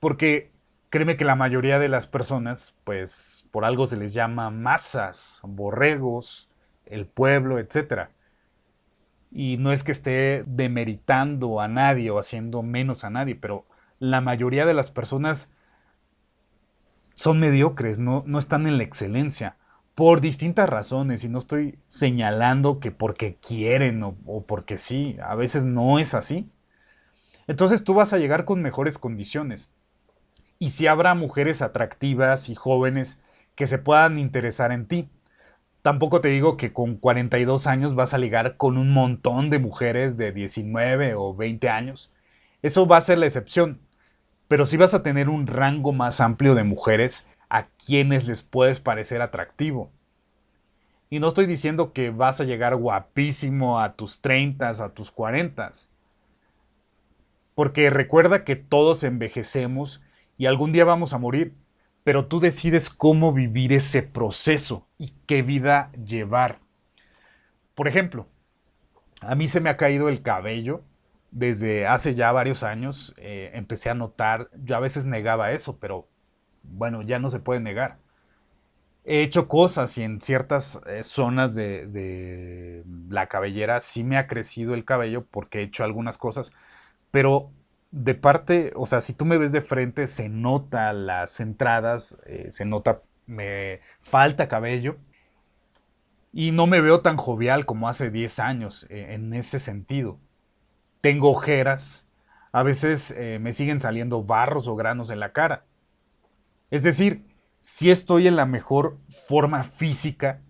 Porque 0.00 0.49
créeme 0.90 1.16
que 1.16 1.24
la 1.24 1.36
mayoría 1.36 1.78
de 1.78 1.88
las 1.88 2.06
personas, 2.06 2.74
pues 2.84 3.46
por 3.52 3.64
algo 3.64 3.86
se 3.86 3.96
les 3.96 4.12
llama 4.12 4.50
masas, 4.50 5.40
borregos, 5.44 6.50
el 6.84 7.06
pueblo, 7.06 7.58
etc. 7.58 8.10
Y 9.30 9.56
no 9.56 9.72
es 9.72 9.84
que 9.84 9.92
esté 9.92 10.44
demeritando 10.46 11.60
a 11.60 11.68
nadie 11.68 12.10
o 12.10 12.18
haciendo 12.18 12.62
menos 12.62 13.04
a 13.04 13.10
nadie, 13.10 13.36
pero 13.36 13.64
la 14.00 14.20
mayoría 14.20 14.66
de 14.66 14.74
las 14.74 14.90
personas 14.90 15.50
son 17.14 17.38
mediocres, 17.38 18.00
no, 18.00 18.24
no 18.26 18.38
están 18.38 18.66
en 18.66 18.76
la 18.78 18.84
excelencia 18.84 19.56
por 19.94 20.20
distintas 20.20 20.68
razones 20.68 21.22
y 21.22 21.28
no 21.28 21.38
estoy 21.38 21.78
señalando 21.86 22.80
que 22.80 22.90
porque 22.90 23.36
quieren 23.36 24.02
o, 24.02 24.16
o, 24.26 24.44
porque 24.44 24.78
sí, 24.78 25.18
a 25.22 25.34
veces 25.34 25.66
no 25.66 25.98
es 25.98 26.14
así. 26.14 26.50
Entonces 27.46 27.84
tú 27.84 27.94
vas 27.94 28.12
a 28.12 28.18
llegar 28.18 28.44
con 28.44 28.62
mejores 28.62 28.98
condiciones 28.98 29.70
y 30.60 30.70
si 30.70 30.86
habrá 30.86 31.14
mujeres 31.14 31.62
atractivas 31.62 32.50
y 32.50 32.54
jóvenes 32.54 33.18
que 33.56 33.66
se 33.66 33.78
puedan 33.78 34.18
interesar 34.18 34.72
en 34.72 34.86
ti. 34.86 35.08
Tampoco 35.80 36.20
te 36.20 36.28
digo 36.28 36.58
que 36.58 36.74
con 36.74 36.96
42 36.96 37.66
años 37.66 37.94
vas 37.94 38.12
a 38.12 38.18
ligar 38.18 38.58
con 38.58 38.76
un 38.76 38.92
montón 38.92 39.48
de 39.48 39.58
mujeres 39.58 40.18
de 40.18 40.32
19 40.32 41.14
o 41.14 41.34
20 41.34 41.70
años. 41.70 42.12
Eso 42.60 42.86
va 42.86 42.98
a 42.98 43.00
ser 43.00 43.16
la 43.16 43.26
excepción. 43.26 43.80
Pero 44.48 44.66
sí 44.66 44.76
vas 44.76 44.92
a 44.92 45.02
tener 45.02 45.30
un 45.30 45.46
rango 45.46 45.92
más 45.92 46.20
amplio 46.20 46.54
de 46.54 46.64
mujeres 46.64 47.26
a 47.48 47.68
quienes 47.68 48.26
les 48.26 48.42
puedes 48.42 48.80
parecer 48.80 49.22
atractivo. 49.22 49.90
Y 51.08 51.20
no 51.20 51.28
estoy 51.28 51.46
diciendo 51.46 51.94
que 51.94 52.10
vas 52.10 52.38
a 52.38 52.44
llegar 52.44 52.76
guapísimo 52.76 53.80
a 53.80 53.94
tus 53.94 54.20
30, 54.20 54.68
a 54.68 54.88
tus 54.90 55.10
40. 55.10 55.72
Porque 57.54 57.88
recuerda 57.88 58.44
que 58.44 58.56
todos 58.56 59.04
envejecemos 59.04 60.02
y 60.40 60.46
algún 60.46 60.72
día 60.72 60.86
vamos 60.86 61.12
a 61.12 61.18
morir, 61.18 61.54
pero 62.02 62.26
tú 62.26 62.40
decides 62.40 62.88
cómo 62.88 63.34
vivir 63.34 63.74
ese 63.74 64.02
proceso 64.02 64.88
y 64.96 65.12
qué 65.26 65.42
vida 65.42 65.92
llevar. 65.92 66.60
Por 67.74 67.88
ejemplo, 67.88 68.26
a 69.20 69.34
mí 69.34 69.48
se 69.48 69.60
me 69.60 69.68
ha 69.68 69.76
caído 69.76 70.08
el 70.08 70.22
cabello 70.22 70.82
desde 71.30 71.86
hace 71.86 72.14
ya 72.14 72.32
varios 72.32 72.62
años. 72.62 73.12
Eh, 73.18 73.50
empecé 73.52 73.90
a 73.90 73.94
notar, 73.94 74.48
yo 74.64 74.76
a 74.76 74.80
veces 74.80 75.04
negaba 75.04 75.52
eso, 75.52 75.78
pero 75.78 76.08
bueno, 76.62 77.02
ya 77.02 77.18
no 77.18 77.28
se 77.28 77.40
puede 77.40 77.60
negar. 77.60 77.98
He 79.04 79.20
hecho 79.20 79.46
cosas 79.46 79.98
y 79.98 80.04
en 80.04 80.22
ciertas 80.22 80.80
eh, 80.86 81.04
zonas 81.04 81.54
de, 81.54 81.86
de 81.86 82.82
la 83.10 83.26
cabellera 83.26 83.82
sí 83.82 84.04
me 84.04 84.16
ha 84.16 84.26
crecido 84.26 84.72
el 84.72 84.86
cabello 84.86 85.26
porque 85.26 85.58
he 85.58 85.62
hecho 85.64 85.84
algunas 85.84 86.16
cosas, 86.16 86.50
pero 87.10 87.52
de 87.90 88.14
parte, 88.14 88.72
o 88.76 88.86
sea, 88.86 89.00
si 89.00 89.14
tú 89.14 89.24
me 89.24 89.38
ves 89.38 89.52
de 89.52 89.62
frente, 89.62 90.06
se 90.06 90.28
nota 90.28 90.92
las 90.92 91.40
entradas, 91.40 92.18
eh, 92.26 92.48
se 92.50 92.64
nota, 92.64 93.02
me 93.26 93.80
falta 94.00 94.48
cabello. 94.48 94.98
Y 96.32 96.52
no 96.52 96.66
me 96.68 96.80
veo 96.80 97.00
tan 97.00 97.16
jovial 97.16 97.66
como 97.66 97.88
hace 97.88 98.10
10 98.10 98.38
años 98.38 98.86
eh, 98.88 99.14
en 99.14 99.34
ese 99.34 99.58
sentido. 99.58 100.20
Tengo 101.00 101.30
ojeras, 101.30 102.06
a 102.52 102.62
veces 102.62 103.12
eh, 103.16 103.38
me 103.40 103.52
siguen 103.52 103.80
saliendo 103.80 104.22
barros 104.22 104.68
o 104.68 104.76
granos 104.76 105.10
en 105.10 105.18
la 105.18 105.32
cara. 105.32 105.64
Es 106.70 106.84
decir, 106.84 107.26
si 107.58 107.90
estoy 107.90 108.28
en 108.28 108.36
la 108.36 108.46
mejor 108.46 108.98
forma 109.08 109.64
física, 109.64 110.42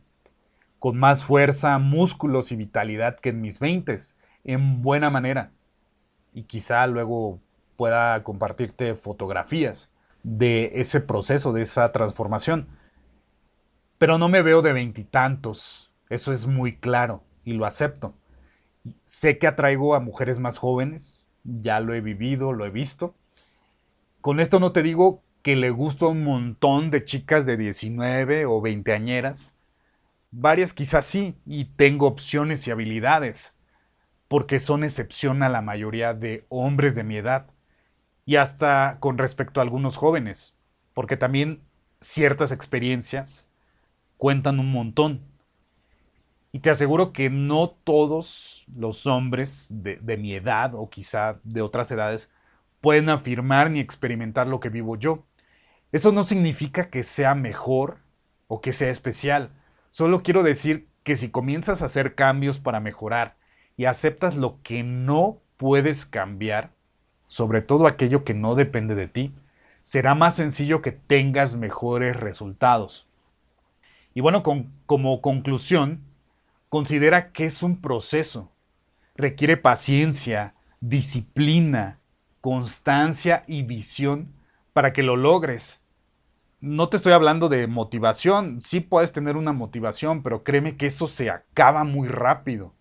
con 0.79 0.98
más 0.98 1.24
fuerza, 1.24 1.79
músculos 1.79 2.52
y 2.52 2.56
vitalidad 2.56 3.19
que 3.19 3.31
en 3.31 3.40
mis 3.40 3.58
20, 3.58 3.96
en 4.44 4.83
buena 4.83 5.10
manera 5.10 5.52
y 6.33 6.44
quizá 6.44 6.87
luego 6.87 7.40
pueda 7.76 8.22
compartirte 8.24 8.94
fotografías 8.94 9.90
de 10.22 10.72
ese 10.74 11.00
proceso, 11.00 11.52
de 11.52 11.62
esa 11.62 11.92
transformación. 11.92 12.68
Pero 13.98 14.18
no 14.18 14.28
me 14.28 14.42
veo 14.42 14.62
de 14.62 14.72
veintitantos, 14.72 15.92
eso 16.08 16.33
es 16.33 16.46
muy 16.46 16.76
claro 16.76 17.22
y 17.44 17.54
lo 17.54 17.66
acepto. 17.66 18.14
Sé 19.04 19.38
que 19.38 19.46
atraigo 19.46 19.94
a 19.94 20.00
mujeres 20.00 20.38
más 20.38 20.58
jóvenes, 20.58 21.26
ya 21.44 21.81
lo 21.81 21.94
he 21.94 22.00
vivido, 22.00 22.52
lo 22.52 22.66
he 22.66 22.70
visto. 22.70 23.14
Con 24.20 24.40
esto 24.40 24.60
no 24.60 24.72
te 24.72 24.83
digo 24.83 25.22
que 25.42 25.56
le 25.56 25.70
gusto 25.70 26.06
a 26.06 26.10
un 26.10 26.24
montón 26.24 26.90
de 26.90 27.04
chicas 27.04 27.46
de 27.46 27.56
19 27.56 28.46
o 28.46 28.60
20 28.60 28.92
añeras. 28.92 29.54
Varias 30.31 30.74
quizás 30.74 31.06
sí, 31.06 31.35
y 31.46 31.64
tengo 31.64 32.06
opciones 32.06 32.66
y 32.66 32.70
habilidades 32.70 33.54
porque 34.31 34.60
son 34.60 34.85
excepción 34.85 35.42
a 35.42 35.48
la 35.48 35.60
mayoría 35.60 36.14
de 36.14 36.46
hombres 36.50 36.94
de 36.94 37.02
mi 37.02 37.16
edad 37.16 37.50
y 38.24 38.37
hasta 38.37 38.98
con 39.00 39.18
respecto 39.18 39.58
a 39.58 39.64
algunos 39.64 39.96
jóvenes, 39.96 40.56
porque 40.94 41.16
también 41.16 41.64
ciertas 42.00 42.52
experiencias 42.52 43.50
cuentan 44.18 44.60
un 44.60 44.70
montón. 44.70 45.22
Y 46.52 46.60
te 46.60 46.70
aseguro 46.70 47.12
que 47.12 47.28
no 47.28 47.70
todos 47.70 48.66
los 48.72 49.04
hombres 49.08 49.66
de, 49.68 50.16
mi 50.16 50.33
edad 50.33 50.76
o 50.76 50.90
quizá 50.90 51.40
de 51.42 51.62
otras 51.62 51.90
edades 51.90 52.31
pueden 52.81 53.08
afirmar 53.08 53.72
ni 53.72 53.81
experimentar 53.81 54.46
lo 54.46 54.60
que 54.60 54.68
vivo 54.68 54.94
yo. 54.94 55.26
Eso 55.90 56.12
no 56.12 56.22
significa 56.22 56.88
que 56.88 57.02
sea 57.02 57.35
mejor 57.35 57.98
o 58.46 58.60
que 58.60 58.72
sea 58.72 58.90
especial. 58.90 59.50
Solo 59.90 60.22
quiero 60.22 60.44
decir 60.44 60.88
que 61.02 61.16
si 61.16 61.31
comienzas 61.31 61.83
a 61.83 61.87
hacer 61.87 62.14
cambios 62.14 62.60
para 62.60 62.78
mejorar 62.78 63.39
y 63.81 63.87
aceptas 63.87 64.37
lo 64.37 64.58
que 64.62 64.83
no 64.83 65.38
puedes 65.56 66.04
cambiar, 66.04 66.70
sobre 67.28 67.62
todo 67.62 67.87
aquello 67.87 68.24
que 68.24 68.35
no 68.35 68.54
depende 68.54 68.94
de 68.94 69.08
ti, 69.08 69.33
será 69.81 70.14
más 70.14 70.37
sencillo 70.37 70.83
que 70.83 70.92
tengas 70.92 71.56
mejores 71.56 72.14
resultados. 72.14 73.08
Y 74.12 74.20
bueno, 74.20 74.42
como 74.42 75.22
conclusión, 75.22 76.02
considera 76.68 77.33
que 77.33 77.46
es 77.46 77.62
un 77.62 77.81
proceso. 77.81 78.52
Requiere 79.14 79.56
paciencia, 79.56 80.52
disciplina, 80.83 82.00
constancia 82.42 83.44
y 83.46 83.62
visión 83.62 84.28
para 84.74 84.92
que 84.92 85.02
lo 85.02 85.16
logres. 85.16 85.81
No 86.60 86.90
te 86.90 86.98
estoy 86.98 87.14
hablando 87.14 87.48
de 87.48 87.66
motivación, 87.66 88.60
sí 88.60 88.81
puedes 88.81 89.12
tener 89.12 89.38
una 89.38 89.54
motivación, 89.54 90.22
pero 90.22 90.44
créeme 90.44 90.76
que 90.76 90.85
eso 90.85 91.06
se 91.06 91.31
acaba 91.31 91.85
muy 91.85 92.08
rápido. 92.08 92.74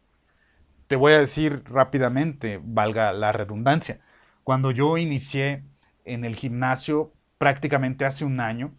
Te 0.89 0.95
voy 0.95 1.13
a 1.13 1.19
decir 1.19 1.61
rápidamente, 1.65 2.59
valga 2.63 3.13
la 3.13 3.31
redundancia, 3.31 3.99
cuando 4.43 4.71
yo 4.71 4.97
inicié 4.97 5.63
en 6.03 6.25
el 6.25 6.35
gimnasio 6.35 7.13
prácticamente 7.37 8.05
hace 8.05 8.25
un 8.25 8.39
año, 8.39 8.73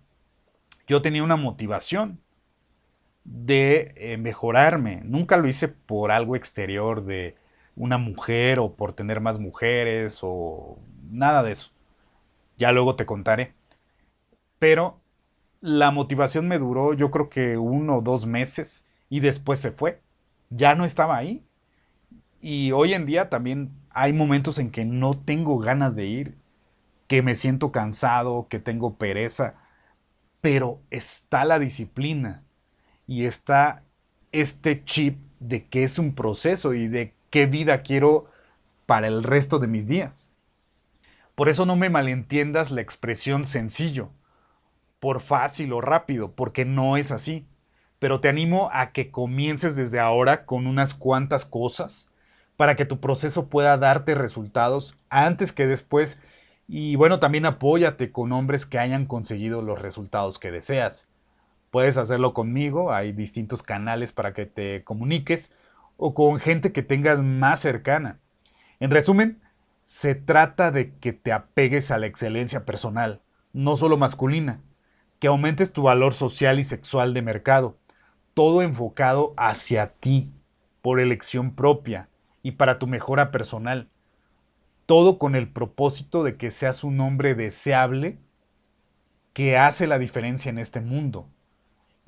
yo 0.88 1.02
tenía 1.02 1.22
una 1.22 1.36
motivación 1.36 2.20
de 3.22 3.94
eh, 3.94 4.16
mejorarme. 4.16 5.02
Nunca 5.04 5.36
lo 5.36 5.46
hice 5.46 5.68
por 5.68 6.10
algo 6.10 6.34
exterior 6.34 7.04
de 7.04 7.36
una 7.76 7.96
mujer 7.96 8.58
o 8.58 8.74
por 8.74 8.92
tener 8.92 9.20
más 9.20 9.38
mujeres 9.38 10.18
o 10.22 10.80
nada 11.12 11.44
de 11.44 11.52
eso. 11.52 11.70
Ya 12.58 12.72
luego 12.72 12.96
te 12.96 13.06
contaré. 13.06 13.54
Pero 14.58 15.00
la 15.60 15.92
motivación 15.92 16.48
me 16.48 16.58
duró 16.58 16.92
yo 16.92 17.12
creo 17.12 17.28
que 17.28 17.56
uno 17.56 17.98
o 17.98 18.02
dos 18.02 18.26
meses 18.26 18.84
y 19.08 19.20
después 19.20 19.60
se 19.60 19.70
fue. 19.70 20.02
Ya 20.48 20.74
no 20.74 20.84
estaba 20.84 21.16
ahí. 21.16 21.46
Y 22.40 22.72
hoy 22.72 22.94
en 22.94 23.06
día 23.06 23.28
también 23.28 23.70
hay 23.90 24.12
momentos 24.12 24.58
en 24.58 24.70
que 24.70 24.84
no 24.84 25.18
tengo 25.18 25.58
ganas 25.58 25.94
de 25.94 26.06
ir, 26.06 26.38
que 27.06 27.22
me 27.22 27.34
siento 27.34 27.70
cansado, 27.70 28.46
que 28.48 28.58
tengo 28.58 28.96
pereza, 28.96 29.54
pero 30.40 30.80
está 30.90 31.44
la 31.44 31.58
disciplina 31.58 32.42
y 33.06 33.26
está 33.26 33.82
este 34.32 34.84
chip 34.84 35.18
de 35.38 35.66
que 35.66 35.84
es 35.84 35.98
un 35.98 36.14
proceso 36.14 36.72
y 36.72 36.88
de 36.88 37.14
qué 37.30 37.46
vida 37.46 37.82
quiero 37.82 38.30
para 38.86 39.08
el 39.08 39.22
resto 39.22 39.58
de 39.58 39.66
mis 39.66 39.86
días. 39.86 40.30
Por 41.34 41.48
eso 41.48 41.66
no 41.66 41.76
me 41.76 41.90
malentiendas 41.90 42.70
la 42.70 42.80
expresión 42.80 43.44
sencillo, 43.44 44.10
por 44.98 45.20
fácil 45.20 45.72
o 45.72 45.80
rápido, 45.80 46.32
porque 46.32 46.64
no 46.64 46.96
es 46.96 47.10
así. 47.12 47.46
Pero 47.98 48.20
te 48.20 48.28
animo 48.28 48.70
a 48.72 48.92
que 48.92 49.10
comiences 49.10 49.76
desde 49.76 50.00
ahora 50.00 50.46
con 50.46 50.66
unas 50.66 50.94
cuantas 50.94 51.44
cosas 51.44 52.09
para 52.60 52.76
que 52.76 52.84
tu 52.84 53.00
proceso 53.00 53.48
pueda 53.48 53.78
darte 53.78 54.14
resultados 54.14 54.98
antes 55.08 55.50
que 55.50 55.66
después. 55.66 56.20
Y 56.68 56.94
bueno, 56.94 57.18
también 57.18 57.46
apóyate 57.46 58.12
con 58.12 58.32
hombres 58.32 58.66
que 58.66 58.78
hayan 58.78 59.06
conseguido 59.06 59.62
los 59.62 59.80
resultados 59.80 60.38
que 60.38 60.50
deseas. 60.50 61.08
Puedes 61.70 61.96
hacerlo 61.96 62.34
conmigo, 62.34 62.92
hay 62.92 63.12
distintos 63.12 63.62
canales 63.62 64.12
para 64.12 64.34
que 64.34 64.44
te 64.44 64.84
comuniques 64.84 65.54
o 65.96 66.12
con 66.12 66.38
gente 66.38 66.70
que 66.70 66.82
tengas 66.82 67.22
más 67.22 67.60
cercana. 67.60 68.18
En 68.78 68.90
resumen, 68.90 69.40
se 69.84 70.14
trata 70.14 70.70
de 70.70 70.92
que 70.96 71.14
te 71.14 71.32
apegues 71.32 71.90
a 71.90 71.96
la 71.96 72.08
excelencia 72.08 72.66
personal, 72.66 73.22
no 73.54 73.78
solo 73.78 73.96
masculina, 73.96 74.60
que 75.18 75.28
aumentes 75.28 75.72
tu 75.72 75.84
valor 75.84 76.12
social 76.12 76.58
y 76.58 76.64
sexual 76.64 77.14
de 77.14 77.22
mercado, 77.22 77.78
todo 78.34 78.60
enfocado 78.60 79.32
hacia 79.38 79.94
ti, 79.94 80.30
por 80.82 81.00
elección 81.00 81.54
propia 81.54 82.09
y 82.42 82.52
para 82.52 82.78
tu 82.78 82.86
mejora 82.86 83.30
personal, 83.30 83.88
todo 84.86 85.18
con 85.18 85.34
el 85.34 85.48
propósito 85.48 86.24
de 86.24 86.36
que 86.36 86.50
seas 86.50 86.84
un 86.84 87.00
hombre 87.00 87.34
deseable 87.34 88.18
que 89.32 89.56
hace 89.56 89.86
la 89.86 89.98
diferencia 89.98 90.50
en 90.50 90.58
este 90.58 90.80
mundo 90.80 91.28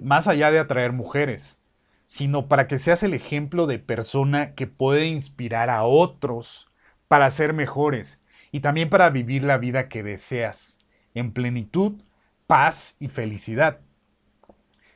más 0.03 0.28
allá 0.28 0.51
de 0.51 0.59
atraer 0.59 0.93
mujeres, 0.93 1.59
sino 2.07 2.49
para 2.49 2.66
que 2.66 2.78
seas 2.78 3.03
el 3.03 3.14
ejemplo 3.14 3.66
de 3.66 3.78
persona 3.78 4.55
que 4.55 4.66
puede 4.66 5.07
inspirar 5.07 5.70
a 5.70 5.85
otros 5.85 6.70
para 7.09 7.30
ser 7.30 7.53
mejores 7.53 8.22
y 8.51 8.61
también 8.61 8.91
para 8.91 9.11
vivir 9.11 9.45
la 9.45 9.59
vida 9.59 9.89
que 9.89 10.03
deseas, 10.03 10.78
en 11.14 11.33
plenitud, 11.33 12.03
paz 12.47 12.97
y 12.99 13.09
felicidad. 13.09 13.80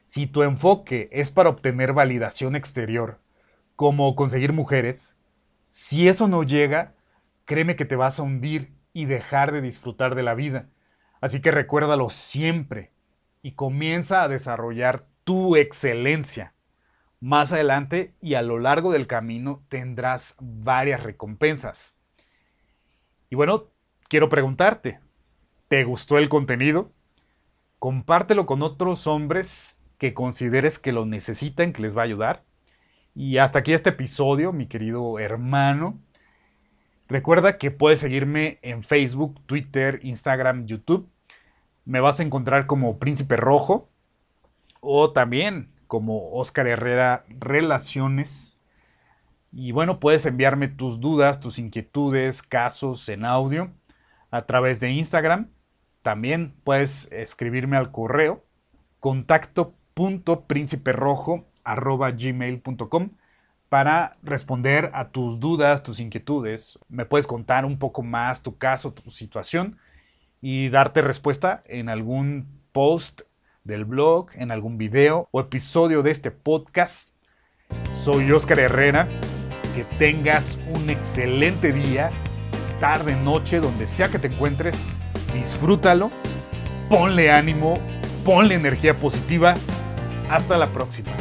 Si 0.05 0.26
tu 0.26 0.43
enfoque 0.43 1.09
es 1.11 1.30
para 1.30 1.49
obtener 1.49 1.93
validación 1.93 2.55
exterior, 2.55 3.20
como 3.76 4.14
conseguir 4.14 4.53
mujeres, 4.53 5.15
si 5.76 6.08
eso 6.08 6.26
no 6.26 6.42
llega, 6.42 6.94
créeme 7.44 7.76
que 7.76 7.84
te 7.84 7.96
vas 7.96 8.18
a 8.18 8.22
hundir 8.22 8.72
y 8.94 9.04
dejar 9.04 9.52
de 9.52 9.60
disfrutar 9.60 10.14
de 10.14 10.22
la 10.22 10.34
vida. 10.34 10.70
Así 11.20 11.42
que 11.42 11.50
recuérdalo 11.50 12.08
siempre 12.08 12.92
y 13.42 13.52
comienza 13.52 14.22
a 14.22 14.28
desarrollar 14.28 15.06
tu 15.24 15.54
excelencia. 15.54 16.54
Más 17.20 17.52
adelante 17.52 18.14
y 18.22 18.36
a 18.36 18.42
lo 18.42 18.58
largo 18.58 18.90
del 18.90 19.06
camino 19.06 19.66
tendrás 19.68 20.34
varias 20.40 21.02
recompensas. 21.02 21.94
Y 23.28 23.36
bueno, 23.36 23.66
quiero 24.08 24.30
preguntarte, 24.30 25.00
¿te 25.68 25.84
gustó 25.84 26.16
el 26.16 26.30
contenido? 26.30 26.90
Compártelo 27.78 28.46
con 28.46 28.62
otros 28.62 29.06
hombres 29.06 29.76
que 29.98 30.14
consideres 30.14 30.78
que 30.78 30.92
lo 30.92 31.04
necesitan, 31.04 31.74
que 31.74 31.82
les 31.82 31.94
va 31.94 32.00
a 32.00 32.06
ayudar. 32.06 32.45
Y 33.16 33.38
hasta 33.38 33.58
aquí 33.58 33.72
este 33.72 33.90
episodio, 33.90 34.52
mi 34.52 34.68
querido 34.68 35.18
hermano. 35.18 35.98
Recuerda 37.08 37.58
que 37.58 37.72
puedes 37.72 37.98
seguirme 37.98 38.60
en 38.62 38.84
Facebook, 38.84 39.40
Twitter, 39.46 39.98
Instagram, 40.02 40.66
YouTube 40.66 41.10
me 41.86 42.00
vas 42.00 42.20
a 42.20 42.24
encontrar 42.24 42.66
como 42.66 42.98
Príncipe 42.98 43.36
Rojo 43.36 43.88
o 44.80 45.12
también 45.12 45.72
como 45.86 46.32
Oscar 46.32 46.66
Herrera 46.66 47.24
Relaciones. 47.28 48.60
Y 49.52 49.72
bueno, 49.72 50.00
puedes 50.00 50.26
enviarme 50.26 50.68
tus 50.68 51.00
dudas, 51.00 51.40
tus 51.40 51.58
inquietudes, 51.58 52.42
casos 52.42 53.08
en 53.08 53.24
audio 53.24 53.70
a 54.30 54.42
través 54.46 54.80
de 54.80 54.90
Instagram. 54.90 55.48
También 56.02 56.54
puedes 56.64 57.10
escribirme 57.12 57.76
al 57.76 57.92
correo 57.92 58.44
contacto.prínciperojo.gmail.com 61.66 63.10
para 63.68 64.16
responder 64.22 64.90
a 64.94 65.08
tus 65.08 65.40
dudas, 65.40 65.82
tus 65.82 65.98
inquietudes. 65.98 66.78
Me 66.88 67.04
puedes 67.04 67.26
contar 67.26 67.64
un 67.64 67.78
poco 67.78 68.02
más 68.02 68.42
tu 68.42 68.56
caso, 68.56 68.92
tu 68.92 69.10
situación 69.10 69.78
y 70.40 70.68
darte 70.68 71.02
respuesta 71.02 71.62
en 71.66 71.88
algún 71.88 72.46
post 72.72 73.22
del 73.64 73.84
blog, 73.84 74.28
en 74.34 74.52
algún 74.52 74.78
video 74.78 75.28
o 75.32 75.40
episodio 75.40 76.02
de 76.02 76.12
este 76.12 76.30
podcast. 76.30 77.10
Soy 77.94 78.30
Oscar 78.30 78.60
Herrera. 78.60 79.08
Que 79.74 79.84
tengas 79.98 80.58
un 80.74 80.88
excelente 80.88 81.70
día, 81.70 82.10
tarde, 82.80 83.14
noche, 83.14 83.60
donde 83.60 83.86
sea 83.86 84.08
que 84.08 84.18
te 84.18 84.28
encuentres. 84.28 84.74
Disfrútalo, 85.34 86.10
ponle 86.88 87.30
ánimo, 87.30 87.74
ponle 88.24 88.54
energía 88.54 88.94
positiva. 88.94 89.52
Hasta 90.30 90.56
la 90.56 90.68
próxima. 90.68 91.12